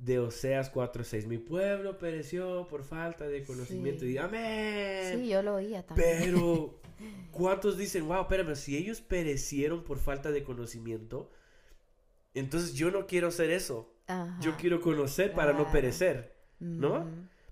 de 0.00 0.18
Oseas 0.18 0.72
4:6. 0.72 1.26
Mi 1.26 1.38
pueblo 1.38 1.98
pereció 1.98 2.66
por 2.68 2.82
falta 2.82 3.28
de 3.28 3.44
conocimiento. 3.44 4.04
Y 4.06 4.18
amén. 4.18 5.18
Sí, 5.18 5.28
yo 5.28 5.42
lo 5.42 5.56
oía 5.56 5.84
también. 5.84 6.08
Pero, 6.18 6.80
¿cuántos 7.32 7.76
dicen, 7.76 8.06
wow, 8.06 8.22
espérame, 8.22 8.56
si 8.56 8.76
ellos 8.76 9.00
perecieron 9.00 9.84
por 9.84 9.98
falta 9.98 10.30
de 10.30 10.42
conocimiento, 10.42 11.30
entonces 12.34 12.74
yo 12.74 12.90
no 12.90 13.06
quiero 13.06 13.30
ser 13.30 13.50
eso. 13.50 13.92
Yo 14.40 14.56
quiero 14.56 14.80
conocer 14.80 15.32
para 15.32 15.52
no 15.52 15.70
perecer, 15.70 16.36
¿no? 16.58 17.06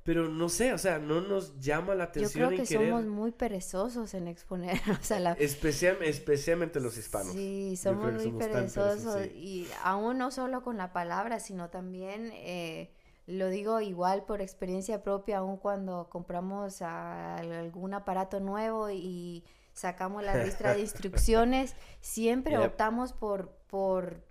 pero 0.08 0.26
no 0.26 0.48
sé, 0.48 0.72
o 0.72 0.78
sea, 0.78 0.98
no 0.98 1.20
nos 1.20 1.60
llama 1.60 1.94
la 1.94 2.04
atención. 2.04 2.44
Yo 2.44 2.48
creo 2.48 2.60
que 2.60 2.74
somos 2.74 3.04
muy 3.04 3.30
perezosos 3.30 4.14
en 4.14 4.26
exponer, 4.26 4.80
o 4.98 5.04
sea, 5.04 5.20
la... 5.20 5.32
especialmente 5.32 6.80
los 6.80 6.96
hispanos. 6.96 7.34
Sí, 7.34 7.76
somos 7.76 8.14
muy 8.14 8.32
perezosos 8.32 9.26
y 9.26 9.68
aún 9.84 10.16
no 10.16 10.30
solo 10.30 10.62
con 10.62 10.78
la 10.78 10.94
palabra, 10.94 11.40
sino 11.40 11.68
también, 11.68 12.30
eh, 12.32 12.90
lo 13.26 13.50
digo 13.50 13.82
igual 13.82 14.24
por 14.24 14.40
experiencia 14.40 15.02
propia, 15.02 15.40
aún 15.40 15.58
cuando 15.58 16.08
compramos 16.08 16.80
algún 16.80 17.92
aparato 17.92 18.40
nuevo 18.40 18.88
y 18.88 19.44
sacamos 19.74 20.24
la 20.24 20.42
lista 20.42 20.72
de 20.72 20.80
instrucciones, 20.88 21.76
siempre 22.00 22.56
optamos 22.56 23.12
por, 23.12 23.50
por 23.66 24.22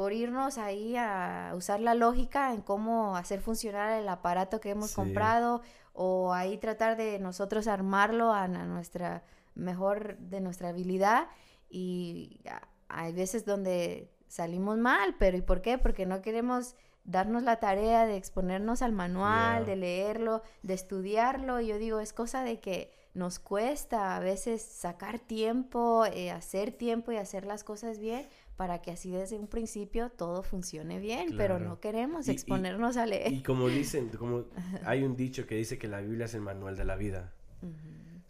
por 0.00 0.14
irnos 0.14 0.56
ahí 0.56 0.96
a 0.96 1.52
usar 1.54 1.78
la 1.78 1.92
lógica 1.92 2.54
en 2.54 2.62
cómo 2.62 3.18
hacer 3.18 3.42
funcionar 3.42 4.00
el 4.00 4.08
aparato 4.08 4.58
que 4.58 4.70
hemos 4.70 4.94
comprado 4.94 5.60
o 5.92 6.32
ahí 6.32 6.56
tratar 6.56 6.96
de 6.96 7.18
nosotros 7.18 7.68
armarlo 7.68 8.32
a, 8.32 8.48
nuestra 8.48 9.24
mejor 9.54 10.16
de 10.16 10.40
nuestra 10.40 10.70
habilidad 10.70 11.28
y 11.68 12.40
hay 12.88 13.12
veces 13.12 13.44
donde 13.44 14.10
salimos 14.26 14.78
mal, 14.78 15.16
pero 15.18 15.36
¿y 15.36 15.42
por 15.42 15.60
qué? 15.60 15.76
Porque 15.76 16.06
no 16.06 16.22
queremos 16.22 16.76
darnos 17.04 17.42
la 17.42 17.56
tarea 17.56 18.06
de 18.06 18.16
exponernos 18.16 18.80
al 18.80 18.92
manual, 18.92 19.66
de 19.66 19.76
leerlo, 19.76 20.40
de 20.62 20.72
estudiarlo. 20.72 21.60
Yo 21.60 21.76
digo, 21.76 22.00
es 22.00 22.14
cosa 22.14 22.42
de 22.42 22.58
que 22.58 22.90
nos 23.12 23.38
cuesta 23.38 24.16
a 24.16 24.20
veces 24.20 24.62
sacar 24.62 25.18
tiempo, 25.18 26.06
eh, 26.06 26.30
hacer 26.30 26.72
tiempo 26.72 27.12
y 27.12 27.16
hacer 27.16 27.44
las 27.44 27.64
cosas 27.64 27.98
bien 27.98 28.26
para 28.60 28.82
que 28.82 28.90
así 28.90 29.10
desde 29.10 29.38
un 29.38 29.46
principio 29.46 30.10
todo 30.10 30.42
funcione 30.42 30.98
bien, 30.98 31.34
pero 31.38 31.58
no 31.58 31.80
queremos 31.80 32.28
exponernos 32.28 32.98
a 32.98 33.06
leer. 33.06 33.32
Y 33.32 33.42
como 33.42 33.68
dicen, 33.80 34.10
como 34.10 34.44
hay 34.84 35.02
un 35.02 35.16
dicho 35.16 35.46
que 35.46 35.54
dice 35.54 35.78
que 35.78 35.88
la 35.88 36.02
Biblia 36.02 36.26
es 36.26 36.34
el 36.34 36.42
manual 36.42 36.76
de 36.76 36.84
la 36.84 36.96
vida. 36.96 37.32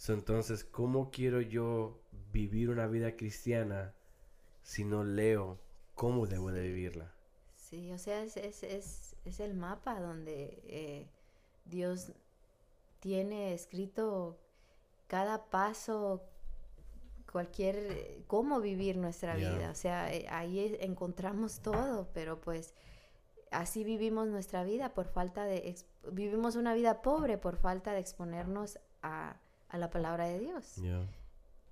entonces, 0.06 0.62
¿cómo 0.62 1.10
quiero 1.10 1.40
yo 1.40 2.00
vivir 2.32 2.70
una 2.70 2.86
vida 2.86 3.16
cristiana 3.16 3.92
si 4.62 4.84
no 4.84 5.02
leo 5.02 5.58
cómo 5.96 6.28
debo 6.28 6.52
de 6.52 6.62
vivirla? 6.62 7.12
Sí, 7.56 7.90
o 7.90 7.98
sea, 7.98 8.22
es, 8.22 8.36
es, 8.36 8.62
es, 8.62 9.16
es 9.24 9.40
el 9.40 9.54
mapa 9.54 9.98
donde 9.98 10.62
eh, 10.68 11.08
Dios 11.64 12.12
tiene 13.00 13.52
escrito 13.52 14.38
cada 15.08 15.46
paso, 15.46 16.22
cualquier, 17.30 18.24
cómo 18.26 18.60
vivir 18.60 18.96
nuestra 18.96 19.36
vida. 19.36 19.70
O 19.70 19.74
sea, 19.74 20.12
eh, 20.12 20.26
ahí 20.30 20.76
encontramos 20.80 21.60
todo, 21.60 22.08
pero 22.12 22.40
pues 22.40 22.74
así 23.50 23.84
vivimos 23.84 24.28
nuestra 24.28 24.64
vida 24.64 24.94
por 24.94 25.06
falta 25.06 25.44
de, 25.44 25.74
vivimos 26.12 26.56
una 26.56 26.74
vida 26.74 27.02
pobre 27.02 27.38
por 27.38 27.56
falta 27.56 27.92
de 27.92 28.00
exponernos 28.00 28.78
a, 29.02 29.36
a 29.68 29.78
la 29.78 29.90
palabra 29.90 30.26
de 30.26 30.38
Dios. 30.38 30.80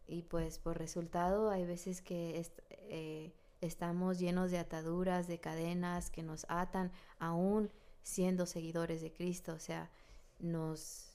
Y 0.06 0.22
pues 0.22 0.58
por 0.58 0.78
resultado 0.78 1.50
hay 1.50 1.66
veces 1.66 2.00
que 2.00 2.44
eh, 2.70 3.32
estamos 3.60 4.18
llenos 4.18 4.50
de 4.50 4.58
ataduras, 4.58 5.28
de 5.28 5.38
cadenas 5.38 6.10
que 6.10 6.22
nos 6.22 6.46
atan 6.48 6.92
aún 7.18 7.70
siendo 8.02 8.46
seguidores 8.46 9.02
de 9.02 9.12
Cristo. 9.12 9.52
O 9.52 9.58
sea, 9.58 9.90
nos 10.38 11.07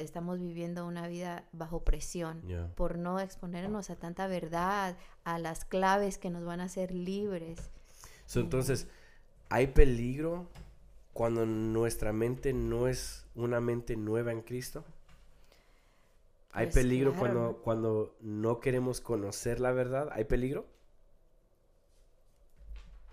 estamos 0.00 0.40
viviendo 0.40 0.86
una 0.86 1.08
vida 1.08 1.44
bajo 1.52 1.82
presión 1.82 2.42
por 2.74 2.98
no 2.98 3.20
exponernos 3.20 3.90
a 3.90 3.96
tanta 3.96 4.26
verdad, 4.26 4.96
a 5.24 5.38
las 5.38 5.64
claves 5.64 6.18
que 6.18 6.30
nos 6.30 6.44
van 6.44 6.60
a 6.60 6.64
hacer 6.64 6.92
libres. 6.92 7.70
entonces, 8.34 8.88
¿hay 9.48 9.68
peligro 9.68 10.48
cuando 11.12 11.46
nuestra 11.46 12.12
mente 12.12 12.52
no 12.52 12.88
es 12.88 13.26
una 13.34 13.60
mente 13.60 13.96
nueva 13.96 14.32
en 14.32 14.42
Cristo? 14.42 14.84
¿Hay 16.52 16.66
pues 16.66 16.74
peligro 16.74 17.14
cuando, 17.14 17.60
cuando 17.62 18.16
no 18.20 18.60
queremos 18.60 19.00
conocer 19.00 19.60
la 19.60 19.70
verdad? 19.70 20.08
¿Hay 20.12 20.24
peligro? 20.24 20.66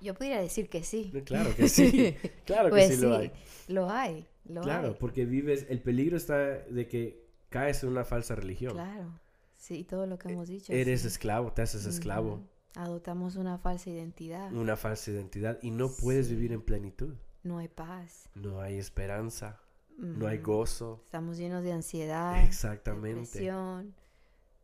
Yo 0.02 0.14
podría 0.14 0.40
decir 0.40 0.70
que 0.70 0.84
sí. 0.84 1.12
Claro 1.26 1.56
que 1.56 1.70
sí. 1.70 2.16
Claro 2.46 2.66
que 2.66 2.70
pues 2.70 2.96
sí, 2.96 3.02
lo 3.02 3.16
hay. 3.16 3.32
Lo 3.68 3.90
hay. 3.90 4.28
Claro, 4.62 4.98
porque 4.98 5.26
vives, 5.26 5.66
el 5.70 5.82
peligro 5.82 6.18
está 6.18 6.38
de 6.38 6.88
que 6.88 7.26
caes 7.50 7.84
en 7.84 7.90
una 7.90 8.06
falsa 8.06 8.36
religión. 8.36 8.74
Claro. 8.74 9.20
Sí, 9.58 9.84
todo 9.84 10.06
lo 10.06 10.18
que 10.18 10.30
hemos 10.30 10.48
dicho. 10.48 10.72
Eres 10.72 11.06
esclavo, 11.06 11.52
te 11.52 11.62
haces 11.64 11.86
esclavo. 11.86 12.42
Adoptamos 12.76 13.36
una 13.36 13.58
falsa 13.58 13.90
identidad. 13.90 14.54
Una 14.54 14.76
falsa 14.76 15.12
identidad 15.12 15.58
y 15.62 15.72
no 15.72 15.90
puedes 15.90 16.30
vivir 16.30 16.52
en 16.52 16.62
plenitud. 16.62 17.16
No 17.44 17.58
hay 17.58 17.68
paz. 17.68 18.30
No 18.36 18.62
hay 18.62 18.78
esperanza. 18.78 19.60
No 19.98 20.28
hay 20.28 20.38
gozo. 20.38 21.02
Estamos 21.06 21.38
llenos 21.38 21.64
de 21.64 21.72
ansiedad. 21.72 22.44
Exactamente. 22.44 23.22
Depresión 23.22 23.96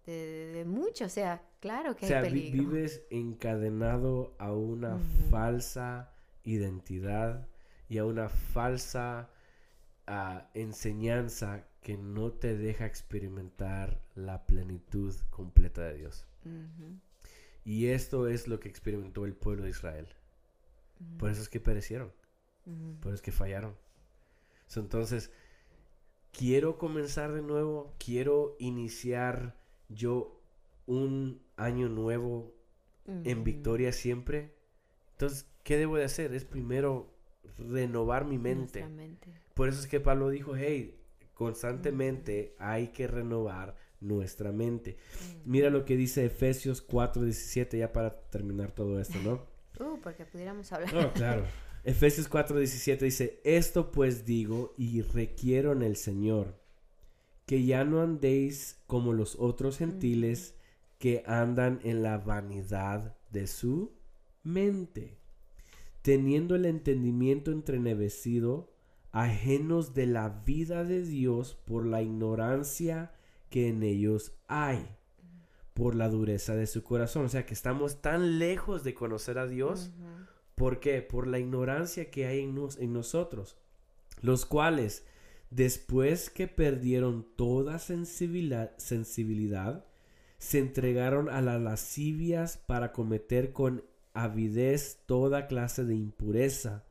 de, 0.06 0.63
mucho, 0.67 1.06
o 1.06 1.10
sea, 1.10 1.41
claro 1.60 1.96
que 1.96 2.06
o 2.06 2.08
sea, 2.10 2.22
vives 2.22 3.04
encadenado 3.10 4.36
a 4.38 4.52
una 4.52 5.00
falsa 5.30 6.12
identidad 6.43 7.48
y 7.88 7.98
a 8.00 8.06
una 8.06 8.30
falsa 8.30 9.30
ah, 10.08 10.50
enseñanza 10.54 11.68
que 11.82 11.98
no 11.98 12.32
te 12.32 12.56
deja 12.58 12.86
experimentar 12.86 14.02
la 14.16 14.46
plenitud 14.46 15.13
completa 15.30 15.82
de 15.84 15.98
Dios. 15.98 16.26
Y 17.66 17.88
esto 17.88 18.28
es 18.28 18.48
lo 18.48 18.60
que 18.60 18.70
experimentó 18.70 19.26
el 19.26 19.34
pueblo 19.34 19.63
de 19.63 19.70
Israel. 19.70 20.08
Por 21.18 21.30
eso 21.30 21.42
es 21.42 21.50
que 21.50 21.60
perecieron. 21.60 22.12
Por 23.02 23.10
eso 23.10 23.16
es 23.16 23.22
que 23.22 23.32
fallaron. 23.32 23.76
entonces, 24.76 25.32
quiero 26.32 26.78
comenzar 26.78 27.34
de 27.34 27.42
nuevo, 27.42 27.94
quiero 28.00 28.56
iniciar 28.60 29.56
yo 29.89 30.42
un 30.86 31.42
año 31.58 31.89
nuevo 31.89 32.54
en 33.06 33.44
victoria 33.44 33.92
siempre. 33.92 34.56
Entonces, 35.12 35.48
¿qué 35.63 35.78
debo 35.78 35.98
de 35.98 36.06
hacer? 36.06 36.34
Es 36.34 36.46
primero 36.46 37.12
renovar 37.58 38.25
mi 38.25 38.38
mente. 38.38 38.86
Por 39.53 39.69
eso 39.69 39.79
es 39.79 39.88
que 39.88 39.99
Pablo 39.99 40.29
dijo, 40.29 40.56
hey, 40.56 40.99
constantemente 41.34 42.56
hay 42.60 42.89
que 42.89 43.08
renovar 43.08 43.75
nuestra 43.99 44.51
mente. 44.51 44.97
Mira 45.45 45.69
lo 45.69 45.86
que 45.86 45.95
dice 45.95 46.25
Efesios 46.25 46.86
4:17 46.86 47.77
ya 47.77 47.93
para 47.93 48.21
terminar 48.29 48.71
todo 48.71 48.99
esto, 48.99 49.19
¿no? 49.23 49.51
Uh, 49.79 49.99
porque 50.03 50.23
pudiéramos 50.23 50.71
hablar. 50.71 50.95
Oh, 50.95 51.12
claro. 51.13 51.45
Efesios 51.84 52.29
4:17 52.29 52.99
dice, 52.99 53.41
esto 53.43 53.91
pues 53.91 54.23
digo 54.23 54.75
y 54.77 55.01
requiero 55.01 55.71
en 55.71 55.82
el 55.82 55.95
Señor 55.95 56.60
que 57.47 57.65
ya 57.65 57.84
no 57.84 58.01
andéis 58.01 58.82
como 58.88 59.13
los 59.13 59.36
otros 59.39 59.79
gentiles 59.79 60.56
que 60.99 61.23
andan 61.25 61.79
en 61.84 62.03
la 62.03 62.19
vanidad 62.19 63.17
de 63.32 63.47
su 63.47 63.91
mente, 64.43 65.17
teniendo 66.04 66.56
el 66.56 66.66
entendimiento 66.66 67.52
entrenevecido, 67.52 68.72
ajenos 69.12 69.96
de 69.96 70.06
la 70.06 70.30
vida 70.30 70.84
de 70.84 71.02
Dios 71.02 71.56
por 71.66 71.88
la 71.88 72.04
ignorancia 72.04 73.12
que 73.50 73.70
en 73.70 73.82
ellos 73.82 74.34
hay, 74.48 74.86
por 75.74 75.96
la 75.96 76.10
dureza 76.10 76.56
de 76.56 76.68
su 76.68 76.84
corazón. 76.84 77.26
O 77.26 77.30
sea 77.30 77.48
que 77.48 77.56
estamos 77.56 78.02
tan 78.02 78.38
lejos 78.38 78.84
de 78.84 78.94
conocer 78.94 79.39
a 79.39 79.48
Dios. 79.48 79.92
¿Por 80.54 80.80
qué? 80.80 81.02
Por 81.02 81.26
la 81.26 81.39
ignorancia 81.39 82.12
que 82.12 82.28
hay 82.28 82.42
en, 82.42 82.56
en 82.78 82.94
nosotros, 82.94 83.58
los 84.22 84.46
cuales 84.46 85.04
Después 85.56 86.32
que 86.32 86.48
perdieron 86.48 87.28
toda 87.36 87.78
sensibilidad, 87.78 88.76
sensibilidad, 88.78 89.86
se 90.39 90.58
entregaron 90.58 91.30
a 91.30 91.42
las 91.42 91.62
lascivias 91.62 92.58
para 92.58 92.92
cometer 92.92 93.54
con 93.54 93.84
avidez 94.13 94.99
toda 95.06 95.47
clase 95.47 95.84
de 95.84 95.95
impureza. 95.95 96.84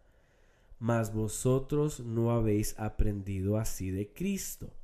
Mas 0.78 1.12
vosotros 1.12 2.00
no 2.00 2.32
habéis 2.32 2.78
aprendido 2.78 3.56
así 3.56 3.90
de 3.90 4.12
Cristo. 4.12 4.74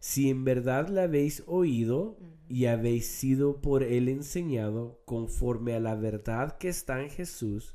Si 0.00 0.30
en 0.30 0.44
verdad 0.44 0.88
le 0.88 1.00
habéis 1.00 1.42
oído 1.46 2.18
y 2.48 2.66
habéis 2.66 3.06
sido 3.08 3.60
por 3.60 3.82
él 3.82 4.08
enseñado 4.08 5.00
conforme 5.04 5.74
a 5.74 5.80
la 5.80 5.94
verdad 5.94 6.56
que 6.58 6.68
está 6.68 7.02
en 7.02 7.10
Jesús, 7.10 7.74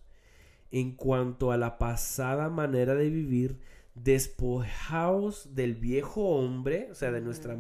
en 0.71 0.95
cuanto 0.95 1.51
a 1.51 1.57
la 1.57 1.77
pasada 1.77 2.49
manera 2.49 2.95
de 2.95 3.09
vivir, 3.09 3.59
despojaos 3.95 5.53
del 5.53 5.75
viejo 5.75 6.29
hombre, 6.29 6.88
o 6.91 6.95
sea, 6.95 7.12
de 7.12 7.21
nuestra 7.21 7.57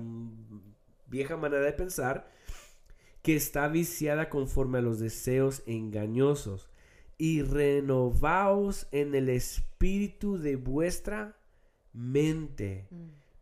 vieja 1.07 1.37
manera 1.37 1.63
de 1.63 1.73
pensar, 1.73 2.31
que 3.23 3.35
está 3.35 3.69
viciada 3.69 4.29
conforme 4.29 4.79
a 4.79 4.81
los 4.81 4.99
deseos 4.99 5.63
engañosos, 5.65 6.69
y 7.17 7.41
renovaos 7.41 8.87
en 8.91 9.15
el 9.15 9.29
espíritu 9.29 10.37
de 10.37 10.57
vuestra 10.57 11.37
mente, 11.93 12.85
mm. 12.91 12.95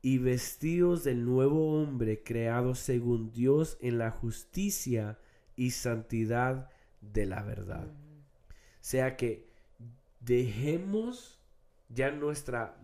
y 0.04 0.20
vestidos 0.20 1.04
del 1.04 1.26
nuevo 1.26 1.82
hombre 1.82 2.22
creado 2.24 2.76
según 2.76 3.32
Dios 3.32 3.78
en 3.82 3.98
la 3.98 4.12
justicia 4.12 5.18
y 5.56 5.72
santidad 5.72 6.70
de 7.02 7.26
la 7.26 7.42
verdad. 7.42 7.88
O 7.88 8.84
sea 8.84 9.18
que 9.18 9.48
dejemos 10.20 11.40
ya 11.90 12.12
nuestra 12.12 12.78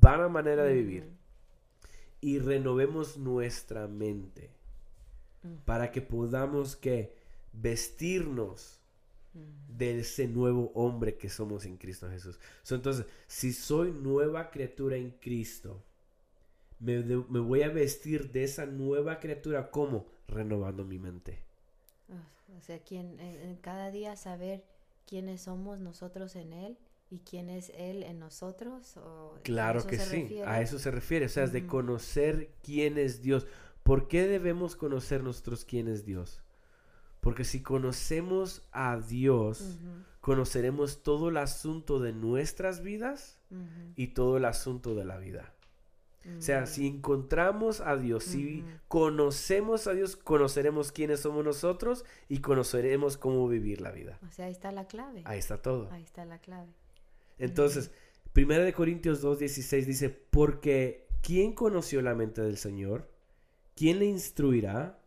vana 0.00 0.28
manera 0.28 0.62
de 0.62 0.74
vivir 0.74 1.10
y 2.20 2.38
renovemos 2.38 3.18
nuestra 3.18 3.88
mente 3.88 4.55
para 5.64 5.90
que 5.92 6.00
podamos 6.02 6.76
que 6.76 7.14
vestirnos 7.52 8.80
de 9.68 10.00
ese 10.00 10.26
nuevo 10.26 10.72
hombre 10.74 11.16
que 11.16 11.28
somos 11.28 11.66
en 11.66 11.76
Cristo 11.76 12.08
Jesús. 12.08 12.38
entonces, 12.70 13.04
si 13.26 13.52
soy 13.52 13.92
nueva 13.92 14.50
criatura 14.50 14.96
en 14.96 15.10
Cristo, 15.10 15.82
me, 16.78 17.00
voy 17.02 17.62
a 17.62 17.68
vestir 17.68 18.32
de 18.32 18.44
esa 18.44 18.66
nueva 18.66 19.20
criatura 19.20 19.70
como 19.70 20.06
renovando 20.28 20.84
mi 20.84 20.98
mente. 20.98 21.42
O 22.56 22.62
sea, 22.62 22.78
quien, 22.78 23.20
en 23.20 23.56
cada 23.56 23.90
día 23.90 24.16
saber 24.16 24.64
quiénes 25.06 25.42
somos 25.42 25.80
nosotros 25.80 26.36
en 26.36 26.52
Él 26.54 26.78
¿Y 27.08 27.20
quién 27.20 27.50
es 27.50 27.70
Él 27.76 28.02
en 28.02 28.18
nosotros? 28.18 28.94
claro 29.44 29.86
que 29.86 29.98
sí, 29.98 30.40
a 30.44 30.60
eso 30.60 30.78
se 30.78 30.90
refiere, 30.90 31.26
o 31.26 31.28
sea, 31.28 31.44
es 31.44 31.52
de 31.52 31.66
conocer 31.66 32.50
quién 32.62 32.98
es 32.98 33.22
Dios. 33.22 33.46
¿Por 33.86 34.08
qué 34.08 34.26
debemos 34.26 34.74
conocer 34.74 35.22
nosotros 35.22 35.64
quién 35.64 35.86
es 35.86 36.04
Dios? 36.04 36.40
Porque 37.20 37.44
si 37.44 37.62
conocemos 37.62 38.66
a 38.72 38.98
Dios, 38.98 39.78
conoceremos 40.20 41.04
todo 41.04 41.28
el 41.28 41.36
asunto 41.36 42.00
de 42.00 42.12
nuestras 42.12 42.82
vidas 42.82 43.38
y 43.94 44.08
todo 44.08 44.38
el 44.38 44.44
asunto 44.44 44.96
de 44.96 45.04
la 45.04 45.18
vida. 45.18 45.54
O 46.36 46.42
sea, 46.42 46.64
ujú. 46.64 46.66
si 46.66 46.88
encontramos 46.88 47.80
a 47.80 47.96
Dios, 47.96 48.24
si 48.24 48.64
conocemos 48.88 49.86
a 49.86 49.92
Dios, 49.92 50.16
conoceremos 50.16 50.90
quiénes 50.90 51.20
somos 51.20 51.44
nosotros 51.44 52.04
y 52.28 52.40
conoceremos 52.40 53.16
cómo 53.16 53.46
vivir 53.46 53.80
la 53.80 53.92
vida. 53.92 54.18
O 54.28 54.32
sea, 54.32 54.46
ahí 54.46 54.52
está 54.52 54.72
la 54.72 54.88
clave. 54.88 55.22
Ahí 55.26 55.38
está 55.38 55.62
todo. 55.62 55.88
Ahí 55.92 56.02
está 56.02 56.24
la 56.24 56.40
clave. 56.40 56.72
Entonces, 57.38 57.92
Primera 58.32 58.64
de 58.64 58.72
Corintios 58.72 59.22
2.16 59.24 59.84
dice, 59.84 60.10
porque 60.10 61.06
¿quién 61.22 61.52
conoció 61.52 62.02
la 62.02 62.16
mente 62.16 62.42
del 62.42 62.56
Señor? 62.56 63.14
¿Quién 63.76 63.98
le 63.98 64.06
instruirá? 64.06 64.98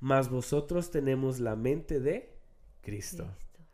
Mas 0.00 0.30
vosotros 0.30 0.90
tenemos 0.90 1.40
la 1.40 1.56
mente 1.56 2.00
de 2.00 2.34
Cristo. 2.80 3.24
Cristo, 3.24 3.64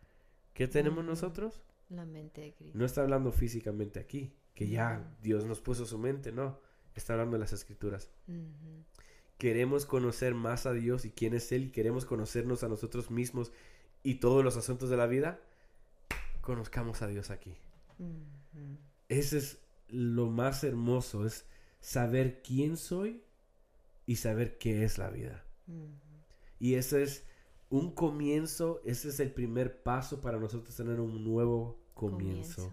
¿Qué 0.52 0.68
tenemos 0.68 1.04
nosotros? 1.04 1.62
la 1.88 2.04
mente 2.04 2.40
de 2.42 2.52
Cristo. 2.54 2.78
No 2.78 2.84
está 2.84 3.00
hablando 3.02 3.32
físicamente 3.32 3.98
aquí, 3.98 4.32
que 4.54 4.68
ya. 4.68 5.16
Dios 5.22 5.44
nos 5.44 5.60
puso 5.60 5.86
su 5.86 5.98
mente, 5.98 6.30
no. 6.32 6.60
Está 6.94 7.14
hablando 7.14 7.34
de 7.36 7.40
las 7.40 7.52
escrituras. 7.52 8.10
Queremos 9.38 9.86
conocer 9.86 10.34
más 10.34 10.66
a 10.66 10.72
Dios 10.72 11.04
y 11.04 11.10
quién 11.10 11.34
es 11.34 11.50
Él, 11.52 11.64
y 11.64 11.70
queremos 11.70 12.04
conocernos 12.04 12.62
a 12.62 12.68
nosotros 12.68 13.10
mismos 13.10 13.52
y 14.02 14.16
todos 14.16 14.44
los 14.44 14.56
asuntos 14.56 14.90
de 14.90 14.96
la 14.96 15.06
vida. 15.06 15.40
Conozcamos 16.40 17.02
a 17.02 17.06
Dios 17.06 17.30
aquí. 17.30 17.56
Ese 19.08 19.38
es 19.38 19.58
lo 19.88 20.26
más 20.26 20.62
hermoso, 20.64 21.26
es 21.26 21.46
saber 21.80 22.42
quién 22.42 22.76
soy 22.76 23.22
y 24.11 24.16
saber 24.16 24.59
qué 24.59 24.83
es 24.83 24.99
la 24.99 25.09
vida. 25.09 25.44
Y 26.59 26.75
ese 26.75 27.05
es 27.05 27.25
un 27.68 27.92
comienzo, 27.92 28.81
ese 28.85 29.11
es 29.11 29.20
el 29.20 29.33
primer 29.33 29.85
paso 29.85 30.20
para 30.20 30.37
nosotros 30.37 30.75
tener 30.75 30.99
un 30.99 31.23
nuevo 31.23 31.79
comienzo, 31.94 32.73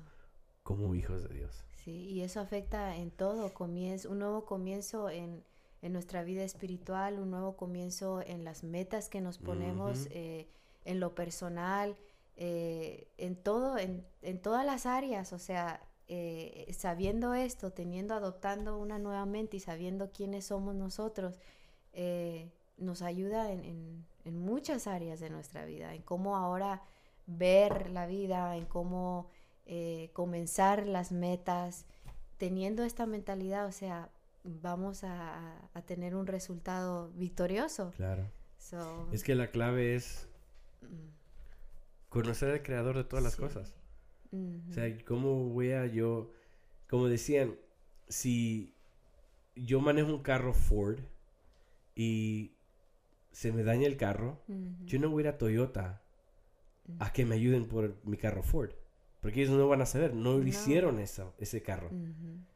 como 0.63 0.95
hijos 0.95 1.29
de 1.29 1.35
Dios. 1.35 1.63
Sí, 1.75 1.91
y 1.91 2.21
eso 2.21 2.39
afecta 2.39 2.95
en 2.95 3.11
todo, 3.11 3.53
comienzo, 3.53 4.09
un 4.09 4.17
nuevo 4.17 4.45
comienzo 4.45 5.11
en, 5.11 5.43
en 5.83 5.93
nuestra 5.93 6.23
vida 6.23 6.43
espiritual, 6.43 7.19
un 7.19 7.29
nuevo 7.29 7.55
comienzo 7.55 8.23
en 8.25 8.43
las 8.43 8.63
metas 8.63 9.07
que 9.07 9.21
nos 9.21 9.37
ponemos, 9.37 10.07
eh, 10.09 10.47
en 10.85 10.99
lo 10.99 11.13
personal, 11.13 11.95
eh, 12.35 13.09
en 13.19 13.35
todo, 13.35 13.77
en, 13.77 14.03
en 14.23 14.41
todas 14.41 14.65
las 14.65 14.87
áreas, 14.87 15.33
o 15.33 15.37
sea, 15.37 15.86
eh, 16.07 16.71
sabiendo 16.77 17.33
esto, 17.33 17.71
teniendo, 17.71 18.13
adoptando 18.13 18.77
una 18.77 18.97
nueva 18.99 19.25
mente 19.25 19.57
y 19.57 19.59
sabiendo 19.59 20.11
quiénes 20.11 20.45
somos 20.45 20.75
nosotros, 20.75 21.39
eh, 21.93 22.51
nos 22.77 23.01
ayuda 23.01 23.51
en, 23.51 23.63
en- 23.65 24.05
en 24.25 24.37
muchas 24.39 24.87
áreas 24.87 25.19
de 25.19 25.29
nuestra 25.29 25.65
vida, 25.65 25.93
en 25.95 26.01
cómo 26.01 26.35
ahora 26.35 26.81
ver 27.25 27.89
la 27.91 28.05
vida, 28.07 28.55
en 28.57 28.65
cómo 28.65 29.29
eh, 29.65 30.09
comenzar 30.13 30.85
las 30.87 31.11
metas, 31.11 31.85
teniendo 32.37 32.83
esta 32.83 33.05
mentalidad, 33.05 33.65
o 33.65 33.71
sea, 33.71 34.09
vamos 34.43 35.03
a, 35.03 35.69
tener 35.85 36.15
un 36.15 36.27
resultado 36.27 37.09
victorioso. 37.15 37.91
Claro. 37.97 38.29
So, 38.57 39.07
Es 39.11 39.23
que 39.23 39.35
la 39.35 39.51
clave 39.51 39.95
es 39.95 40.27
mm, 40.81 41.09
conocer 42.09 42.51
al 42.51 42.63
creador 42.63 42.95
de 42.97 43.03
todas 43.03 43.23
las 43.23 43.35
Sí. 43.35 43.41
O 44.31 44.73
sea, 44.73 44.95
¿cómo 45.05 45.49
voy 45.49 45.71
a 45.71 45.85
yo? 45.85 46.31
Como 46.89 47.07
decían, 47.07 47.55
si 48.07 48.73
yo 49.55 49.81
manejo 49.81 50.09
un 50.09 50.21
carro 50.21 50.53
Ford 50.53 50.99
y 51.95 52.51
se 53.31 53.51
me 53.51 53.63
daña 53.63 53.87
el 53.87 53.97
carro, 53.97 54.39
yo 54.85 54.99
no 54.99 55.09
voy 55.09 55.23
a 55.23 55.25
ir 55.25 55.27
a 55.29 55.37
Toyota 55.37 56.01
a 56.99 57.11
que 57.11 57.25
me 57.25 57.35
ayuden 57.35 57.67
por 57.67 57.95
mi 58.05 58.17
carro 58.17 58.43
Ford. 58.43 58.71
Porque 59.21 59.41
ellos 59.41 59.57
no 59.57 59.67
van 59.67 59.81
a 59.81 59.85
saber, 59.85 60.13
no, 60.13 60.37
No. 60.37 60.47
hicieron 60.47 60.99
eso, 60.99 61.33
ese 61.37 61.61
carro. 61.61 61.89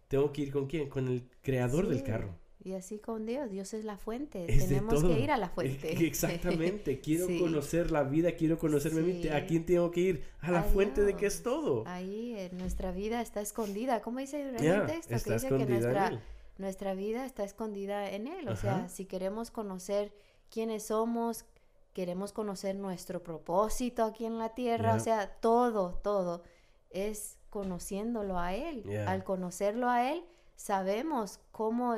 Tengo 0.07 0.31
que 0.31 0.41
ir 0.43 0.51
con 0.51 0.67
quién? 0.67 0.89
Con 0.89 1.07
el 1.07 1.23
creador 1.41 1.87
del 1.87 2.03
carro. 2.03 2.35
Y 2.63 2.73
así 2.73 2.99
con 2.99 3.25
Dios, 3.25 3.49
Dios 3.49 3.73
es 3.73 3.85
la 3.85 3.97
fuente, 3.97 4.45
Es 4.47 4.67
tenemos 4.67 5.03
que 5.03 5.19
ir 5.19 5.31
a 5.31 5.37
la 5.37 5.49
fuente. 5.49 5.93
Exactamente, 6.05 6.99
quiero 7.03 7.25
Sí. 7.25 7.39
conocer 7.39 7.89
la 7.89 8.03
vida, 8.03 8.33
quiero 8.35 8.59
conocerme 8.59 9.01
a 9.01 9.03
mí. 9.03 9.19
Sí. 9.23 9.29
¿A 9.29 9.47
quién 9.47 9.65
tengo 9.65 9.89
que 9.89 9.99
ir? 10.01 10.23
A 10.41 10.51
la 10.51 10.59
A 10.59 10.63
fuente 10.63 11.01
de 11.01 11.15
que 11.15 11.25
es 11.25 11.41
todo. 11.41 11.83
Ahí 11.87 12.35
eh, 12.37 12.49
nuestra 12.53 12.91
vida 12.91 13.19
está 13.21 13.41
escondida, 13.41 14.01
¿cómo 14.01 14.19
dice 14.19 14.41
en 14.47 14.57
Ya, 14.57 14.81
el 14.81 14.85
texto? 14.87 15.15
está 15.15 15.29
que 15.29 15.33
dice 15.35 15.47
que 15.49 15.63
en 15.63 15.69
nuestra, 15.69 16.21
nuestra 16.59 16.93
vida 16.93 17.25
está 17.25 17.43
escondida 17.43 18.11
en 18.11 18.27
Él. 18.27 18.47
O 18.47 18.55
sea, 18.55 18.87
si 18.89 19.05
queremos 19.05 19.49
conocer 19.49 20.13
quiénes 20.51 20.83
somos, 20.83 21.45
queremos 21.93 22.31
conocer 22.31 22.75
nuestro 22.75 23.23
propósito 23.23 24.03
aquí 24.03 24.25
en 24.25 24.37
la 24.37 24.49
tierra, 24.53 24.93
o 24.95 24.99
sea, 24.99 25.27
todo, 25.39 25.95
todo 26.03 26.43
es 26.91 27.37
conociéndolo 27.49 28.37
a 28.37 28.53
Él. 28.53 28.83
Al 29.07 29.23
conocerlo 29.23 29.89
a 29.89 30.11
Él, 30.11 30.23
sabemos 30.55 31.39
cómo 31.51 31.95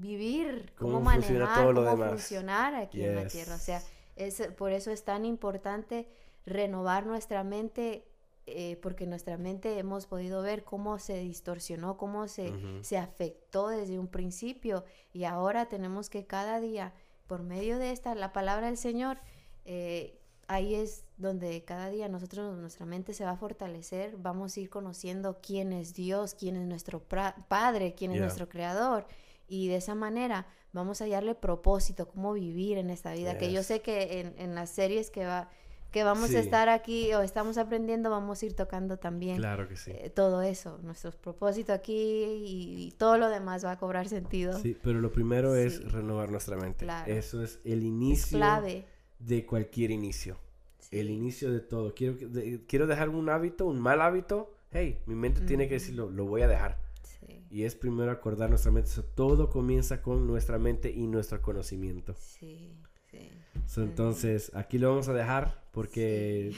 vivir, 0.00 0.72
cómo, 0.76 1.00
manejar, 1.00 1.62
todo 1.62 1.72
lo 1.72 1.84
cómo 1.84 1.90
demás. 1.96 2.10
funcionar 2.10 2.74
aquí 2.74 3.02
en 3.02 3.16
la 3.16 3.26
tierra. 3.26 3.54
O 3.54 3.58
sea, 3.58 3.82
es, 4.16 4.40
por 4.56 4.72
eso 4.72 4.90
es 4.90 5.04
tan 5.04 5.24
importante 5.24 6.08
renovar 6.46 7.06
nuestra 7.06 7.42
mente, 7.44 8.06
eh, 8.46 8.78
porque 8.82 9.06
nuestra 9.06 9.38
mente 9.38 9.78
hemos 9.78 10.06
podido 10.06 10.42
ver 10.42 10.64
cómo 10.64 10.98
se 10.98 11.18
distorsionó, 11.18 11.96
cómo 11.96 12.28
se, 12.28 12.52
se 12.82 12.98
afectó 12.98 13.68
desde 13.68 13.98
un 13.98 14.08
principio 14.08 14.84
y 15.12 15.24
ahora 15.24 15.66
tenemos 15.66 16.10
que 16.10 16.26
cada 16.26 16.60
día, 16.60 16.92
por 17.26 17.42
medio 17.42 17.78
de 17.78 17.90
esta, 17.90 18.14
la 18.14 18.32
palabra 18.32 18.66
del 18.66 18.76
Señor, 18.76 19.18
eh, 19.64 20.20
ahí 20.46 20.74
es 20.74 21.06
donde 21.16 21.64
cada 21.64 21.88
día 21.88 22.06
nosotros, 22.08 22.54
nuestra 22.58 22.84
mente 22.84 23.14
se 23.14 23.24
va 23.24 23.30
a 23.30 23.36
fortalecer, 23.36 24.16
vamos 24.18 24.56
a 24.56 24.60
ir 24.60 24.68
conociendo 24.68 25.38
quién 25.40 25.72
es 25.72 25.94
Dios, 25.94 26.34
quién 26.34 26.56
es 26.56 26.66
nuestro 26.66 27.02
Padre, 27.02 27.94
quién 27.94 28.10
es 28.10 28.16
Yeah. 28.16 28.26
nuestro 28.26 28.48
Creador. 28.50 29.06
Y 29.48 29.68
de 29.68 29.76
esa 29.76 29.94
manera 29.94 30.46
vamos 30.72 31.00
a 31.00 31.04
hallarle 31.04 31.34
propósito, 31.34 32.08
cómo 32.08 32.32
vivir 32.32 32.78
en 32.78 32.90
esta 32.90 33.12
vida. 33.12 33.38
Que 33.38 33.52
yo 33.52 33.62
sé 33.62 33.80
que 33.80 34.20
en, 34.20 34.34
en 34.38 34.54
las 34.54 34.70
series 34.70 35.10
que, 35.10 35.24
va, 35.24 35.48
que 35.92 36.02
vamos 36.02 36.30
Sí. 36.30 36.36
a 36.36 36.40
estar 36.40 36.68
aquí 36.68 37.12
o 37.14 37.20
estamos 37.20 37.58
aprendiendo, 37.58 38.10
vamos 38.10 38.42
a 38.42 38.46
ir 38.46 38.54
tocando 38.56 38.96
también 38.96 39.36
Claro 39.36 39.68
que 39.68 39.76
sí. 39.76 39.92
eh, 39.94 40.10
todo 40.10 40.42
eso, 40.42 40.78
nuestros 40.82 41.14
propósitos 41.14 41.74
aquí 41.76 41.94
y, 41.94 42.86
y 42.88 42.90
todo 42.92 43.18
lo 43.18 43.28
demás 43.28 43.64
va 43.64 43.72
a 43.72 43.78
cobrar 43.78 44.08
sentido. 44.08 44.58
Sí, 44.58 44.76
pero 44.82 44.98
lo 45.00 45.12
primero 45.12 45.54
es 45.54 45.92
renovar 45.92 46.30
nuestra 46.30 46.56
mente. 46.56 46.84
Claro. 46.84 47.12
Eso 47.12 47.42
es 47.44 47.60
el 47.64 47.78
es 47.80 47.84
inicio 47.84 48.38
clave. 48.38 48.84
de 49.20 49.46
cualquier 49.46 49.92
inicio. 49.92 50.38
Sí. 50.80 50.98
El 50.98 51.10
inicio 51.10 51.52
de 51.52 51.60
todo. 51.60 51.94
Quiero, 51.94 52.16
de- 52.16 52.62
quiero 52.66 52.86
dejar 52.88 53.10
un 53.10 53.28
hábito, 53.28 53.66
un 53.66 53.78
mal 53.78 54.00
hábito. 54.02 54.50
Hey, 54.72 54.98
mi 55.06 55.14
mente 55.14 55.40
tiene 55.42 55.68
que 55.68 55.74
decirlo, 55.74 56.10
lo 56.10 56.24
voy 56.26 56.42
a 56.42 56.48
dejar. 56.48 56.78
Sí, 57.26 57.42
Y 57.50 57.62
es 57.64 57.74
primero 57.74 58.10
acordar 58.10 58.50
nuestra 58.50 58.70
mente. 58.72 58.90
So, 58.90 59.02
todo 59.04 59.50
comienza 59.50 60.02
con 60.02 60.26
nuestra 60.26 60.58
mente 60.58 60.90
y 60.90 61.06
nuestro 61.06 61.40
conocimiento. 61.42 62.14
sí, 62.18 62.72
sí. 63.10 63.30
So, 63.66 63.82
entonces, 63.82 64.50
aquí 64.54 64.78
lo 64.78 64.90
vamos 64.90 65.08
a 65.08 65.14
dejar 65.14 65.62
porque 65.72 66.52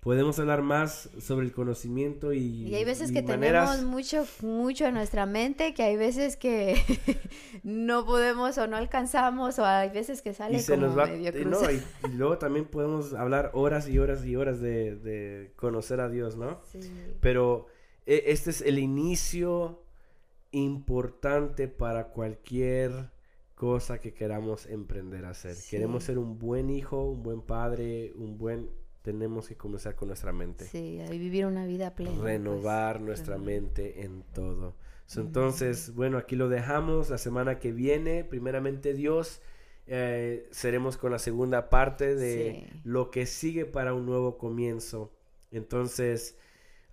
podemos 0.00 0.38
hablar 0.38 0.60
más 0.60 1.08
sobre 1.18 1.46
el 1.46 1.52
conocimiento 1.52 2.34
y, 2.34 2.68
Y 2.68 2.74
hay 2.74 2.84
veces 2.84 3.10
y 3.10 3.14
que 3.14 3.22
maneras- 3.22 3.70
tenemos 3.70 3.90
mucho, 3.90 4.26
mucho 4.42 4.84
en 4.86 4.94
nuestra 4.94 5.24
mente, 5.24 5.72
que 5.72 5.82
hay 5.82 5.96
veces 5.96 6.36
que 6.36 6.74
no 7.62 8.04
podemos 8.04 8.58
o 8.58 8.66
no 8.66 8.76
alcanzamos, 8.76 9.58
o 9.58 9.64
hay 9.64 9.88
veces 9.90 10.20
que 10.20 10.34
sale 10.34 10.58
y 10.58 10.60
se 10.60 10.74
como 10.74 10.88
nos 10.88 10.98
va 10.98 11.06
medio 11.06 11.40
y 11.40 11.44
no, 11.46 11.70
y, 11.70 11.76
y 12.06 12.12
luego 12.16 12.36
también 12.36 12.66
podemos 12.66 13.14
hablar 13.14 13.50
horas 13.54 13.88
y 13.88 13.98
horas 13.98 14.26
y 14.26 14.36
horas 14.36 14.60
de, 14.60 14.96
de 14.96 15.52
conocer 15.56 16.00
a 16.00 16.10
Dios, 16.10 16.36
¿no? 16.36 16.60
Sí, 16.70 16.80
Pero 17.20 17.66
e- 18.04 18.24
este 18.26 18.50
es 18.50 18.60
el 18.60 18.78
inicio 18.78 19.80
importante 20.54 21.68
para 21.68 22.08
cualquier 22.08 23.10
cosa 23.54 24.00
que 24.00 24.12
queramos 24.14 24.66
emprender 24.66 25.24
a 25.24 25.30
hacer. 25.30 25.54
Sí. 25.54 25.70
Queremos 25.70 26.04
ser 26.04 26.18
un 26.18 26.38
buen 26.38 26.70
hijo, 26.70 27.04
un 27.04 27.22
buen 27.22 27.40
padre, 27.42 28.12
un 28.16 28.36
buen... 28.38 28.70
Tenemos 29.02 29.48
que 29.48 29.56
comenzar 29.56 29.94
con 29.96 30.08
nuestra 30.08 30.32
mente. 30.32 30.64
sí, 30.64 30.98
y 31.12 31.18
vivir 31.18 31.44
una 31.44 31.66
vida 31.66 31.94
plena. 31.94 32.12
pues. 32.12 32.22
Renovar 32.24 33.00
nuestra 33.02 33.36
mente 33.36 34.02
en 34.02 34.22
todo. 34.32 34.74
So, 35.06 35.20
entonces, 35.20 35.94
bueno, 35.94 36.16
aquí 36.16 36.36
lo 36.36 36.48
dejamos. 36.48 37.10
La 37.10 37.18
semana 37.18 37.58
que 37.58 37.70
viene, 37.72 38.24
primeramente 38.24 38.94
Dios, 38.94 39.42
eh, 39.86 40.48
seremos 40.50 40.96
con 40.96 41.12
la 41.12 41.18
segunda 41.18 41.68
parte 41.68 42.14
de 42.14 42.66
Sí. 42.72 42.80
lo 42.84 43.10
que 43.10 43.26
sigue 43.26 43.66
para 43.66 43.92
un 43.92 44.06
nuevo 44.06 44.38
comienzo. 44.38 45.12
Entonces, 45.50 46.38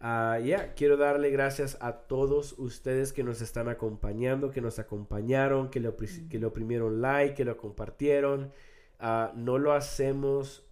ah, 0.02 0.39
ya, 0.43 0.74
quiero 0.74 0.97
darle 0.97 1.30
gracias 1.30 1.78
a 1.82 1.93
todos 1.93 2.54
ustedes 2.60 3.14
que 3.14 3.24
nos 3.24 3.41
están 3.41 3.70
acompañando, 3.70 4.52
que 4.52 4.62
nos 4.62 4.80
acompañaron, 4.80 5.70
que 5.70 5.80
le, 5.80 5.89
opri- 5.89 6.28
que 6.30 6.39
le 6.39 6.45
oprimieron 6.45 7.02
like, 7.02 7.36
que 7.36 7.45
lo 7.45 7.58
compartieron. 7.58 8.52
Ah, 8.99 9.32
no 9.36 9.58
lo 9.58 9.74
hacemos 9.74 10.66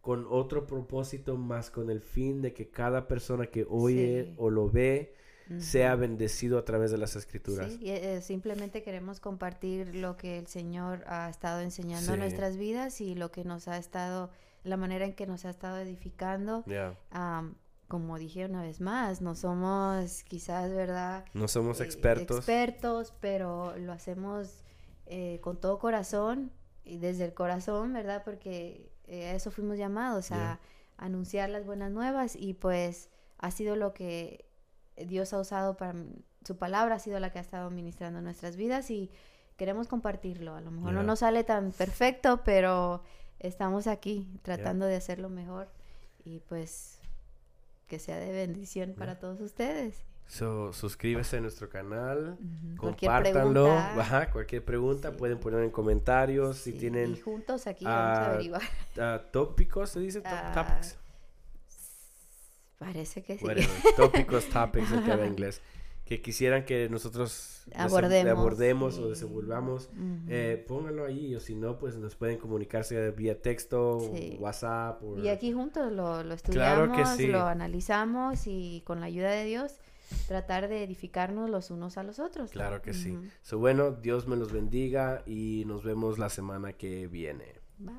con 0.00 0.26
otro 0.28 0.66
propósito 0.66 1.36
más 1.36 1.70
con 1.70 1.88
el 1.90 2.00
fin 2.00 2.42
de 2.42 2.52
que 2.52 2.68
cada 2.70 3.06
persona 3.08 3.46
que 3.46 3.64
oye 3.68 4.24
Sí. 4.26 4.34
o 4.36 4.50
lo 4.50 4.68
ve 4.68 5.14
sea 5.58 5.96
bendecido 5.96 6.56
a 6.56 6.64
través 6.64 6.90
de 6.92 6.98
las 6.98 7.14
escrituras. 7.14 7.72
Sí, 7.72 7.90
eh, 7.90 8.20
simplemente 8.22 8.82
queremos 8.82 9.20
compartir 9.20 9.94
lo 9.94 10.16
que 10.16 10.38
el 10.38 10.46
Señor 10.46 11.04
ha 11.06 11.28
estado 11.28 11.60
enseñando 11.60 12.06
Sí. 12.06 12.12
en 12.14 12.20
nuestras 12.20 12.56
vidas 12.56 13.00
y 13.00 13.14
lo 13.14 13.30
que 13.32 13.44
nos 13.44 13.68
ha 13.68 13.76
estado 13.76 14.30
la 14.64 14.76
manera 14.76 15.04
en 15.04 15.12
que 15.12 15.26
nos 15.26 15.44
ha 15.44 15.50
estado 15.50 15.78
edificando. 15.78 16.64
Yeah. 16.64 16.96
Como 17.92 18.18
dije 18.18 18.46
una 18.46 18.62
vez 18.62 18.80
más, 18.80 19.20
no 19.20 19.34
somos 19.34 20.24
quizás, 20.24 20.72
¿verdad? 20.72 21.26
No 21.34 21.46
somos 21.46 21.78
eh, 21.78 21.84
expertos. 21.84 22.38
expertos, 22.38 23.12
pero 23.20 23.76
lo 23.76 23.92
hacemos 23.92 24.64
eh, 25.04 25.40
con 25.42 25.60
todo 25.60 25.78
corazón 25.78 26.50
y 26.84 26.96
desde 26.96 27.26
el 27.26 27.34
corazón, 27.34 27.92
¿verdad? 27.92 28.22
Porque 28.24 28.90
eh, 29.04 29.26
a 29.26 29.34
eso 29.34 29.50
fuimos 29.50 29.76
llamados, 29.76 30.32
a 30.32 30.36
Yeah. 30.36 30.60
anunciar 30.96 31.50
las 31.50 31.66
buenas 31.66 31.92
nuevas 31.92 32.34
y 32.34 32.54
pues 32.54 33.10
ha 33.36 33.50
sido 33.50 33.76
lo 33.76 33.92
que 33.92 34.46
Dios 34.96 35.34
ha 35.34 35.38
usado 35.40 35.76
para 35.76 35.94
su 36.46 36.56
palabra, 36.56 36.94
ha 36.94 36.98
sido 36.98 37.20
la 37.20 37.30
que 37.30 37.40
ha 37.40 37.42
estado 37.42 37.68
ministrando 37.70 38.22
nuestras 38.22 38.56
vidas 38.56 38.90
y 38.90 39.10
queremos 39.58 39.86
compartirlo. 39.86 40.54
A 40.54 40.62
lo 40.62 40.70
mejor 40.70 40.92
no 40.94 41.00
Yeah. 41.00 41.06
nos 41.08 41.18
sale 41.18 41.44
tan 41.44 41.72
perfecto, 41.72 42.40
pero 42.42 43.02
estamos 43.38 43.86
aquí 43.86 44.38
tratando 44.40 44.86
de 44.86 44.96
hacerlo 44.96 45.28
mejor 45.28 45.68
y 46.24 46.40
pues 46.40 47.01
que 47.86 47.98
sea 47.98 48.18
de 48.18 48.32
bendición 48.32 48.94
para 48.96 49.18
todos 49.18 49.40
ustedes. 49.40 50.04
So, 50.26 50.72
suscríbase 50.72 51.36
a 51.36 51.40
nuestro 51.40 51.68
canal, 51.68 52.38
Ujú, 52.40 52.76
cualquier 52.80 53.10
compártanlo, 53.10 53.64
pregunta. 53.64 54.00
ajá, 54.00 54.30
cualquier 54.30 54.64
pregunta 54.64 55.10
Sí. 55.10 55.16
pueden 55.18 55.38
poner 55.38 55.62
en 55.62 55.70
comentarios 55.70 56.56
si 56.56 56.72
tienen 56.72 57.12
Y 57.12 57.20
juntos 57.20 57.66
aquí 57.66 57.84
vamos 57.84 58.18
a 58.18 58.22
ah, 58.24 58.28
averiguar. 58.30 58.62
ah, 58.98 59.20
tópicos, 59.30 59.90
se 59.90 60.00
dice, 60.00 60.20
Top- 60.20 60.30
Ah, 60.32 60.52
topics, 60.54 60.96
Parece 62.78 63.22
que 63.22 63.38
sí. 63.38 63.44
Whatever, 63.44 63.70
tópicos, 63.96 64.48
topics, 64.48 64.90
el 64.92 65.04
que 65.04 65.12
habla 65.12 65.26
inglés, 65.26 65.60
que 66.16 66.20
quisieran 66.22 66.64
que 66.64 66.88
nosotros 66.90 67.62
Abordemos, 67.74 68.98
o 68.98 69.08
desenvolvamos, 69.08 69.88
Ujú. 69.92 70.24
eh, 70.28 70.64
pónganlo 70.68 71.06
ahí 71.06 71.34
o 71.34 71.40
si 71.40 71.54
no, 71.54 71.78
pues 71.78 71.96
nos 71.96 72.16
pueden 72.16 72.38
comunicarse 72.38 73.10
vía 73.12 73.40
texto, 73.40 73.98
Sí. 74.14 74.36
WhatsApp. 74.40 75.02
o- 75.02 75.18
Y 75.18 75.28
aquí 75.28 75.52
juntos 75.52 75.90
lo, 75.92 76.22
lo 76.22 76.36
Claro 76.36 76.84
estudiamos, 76.84 76.96
que 76.98 77.06
sí. 77.16 77.26
lo 77.28 77.42
analizamos 77.42 78.46
y 78.46 78.82
con 78.84 79.00
la 79.00 79.06
ayuda 79.06 79.30
de 79.30 79.44
Dios 79.44 79.76
tratar 80.28 80.68
de 80.68 80.84
edificarnos 80.84 81.48
los 81.48 81.70
unos 81.70 81.96
a 81.96 82.02
los 82.02 82.18
otros. 82.18 82.50
Claro 82.50 82.82
que 82.82 82.92
sí. 82.92 83.16
So, 83.42 83.58
bueno, 83.58 83.92
Dios 83.92 84.26
me 84.28 84.36
los 84.36 84.52
bendiga 84.52 85.22
y 85.26 85.64
nos 85.66 85.82
vemos 85.84 86.18
la 86.18 86.28
semana 86.28 86.74
que 86.74 87.06
viene. 87.08 87.54
Bye. 87.78 87.94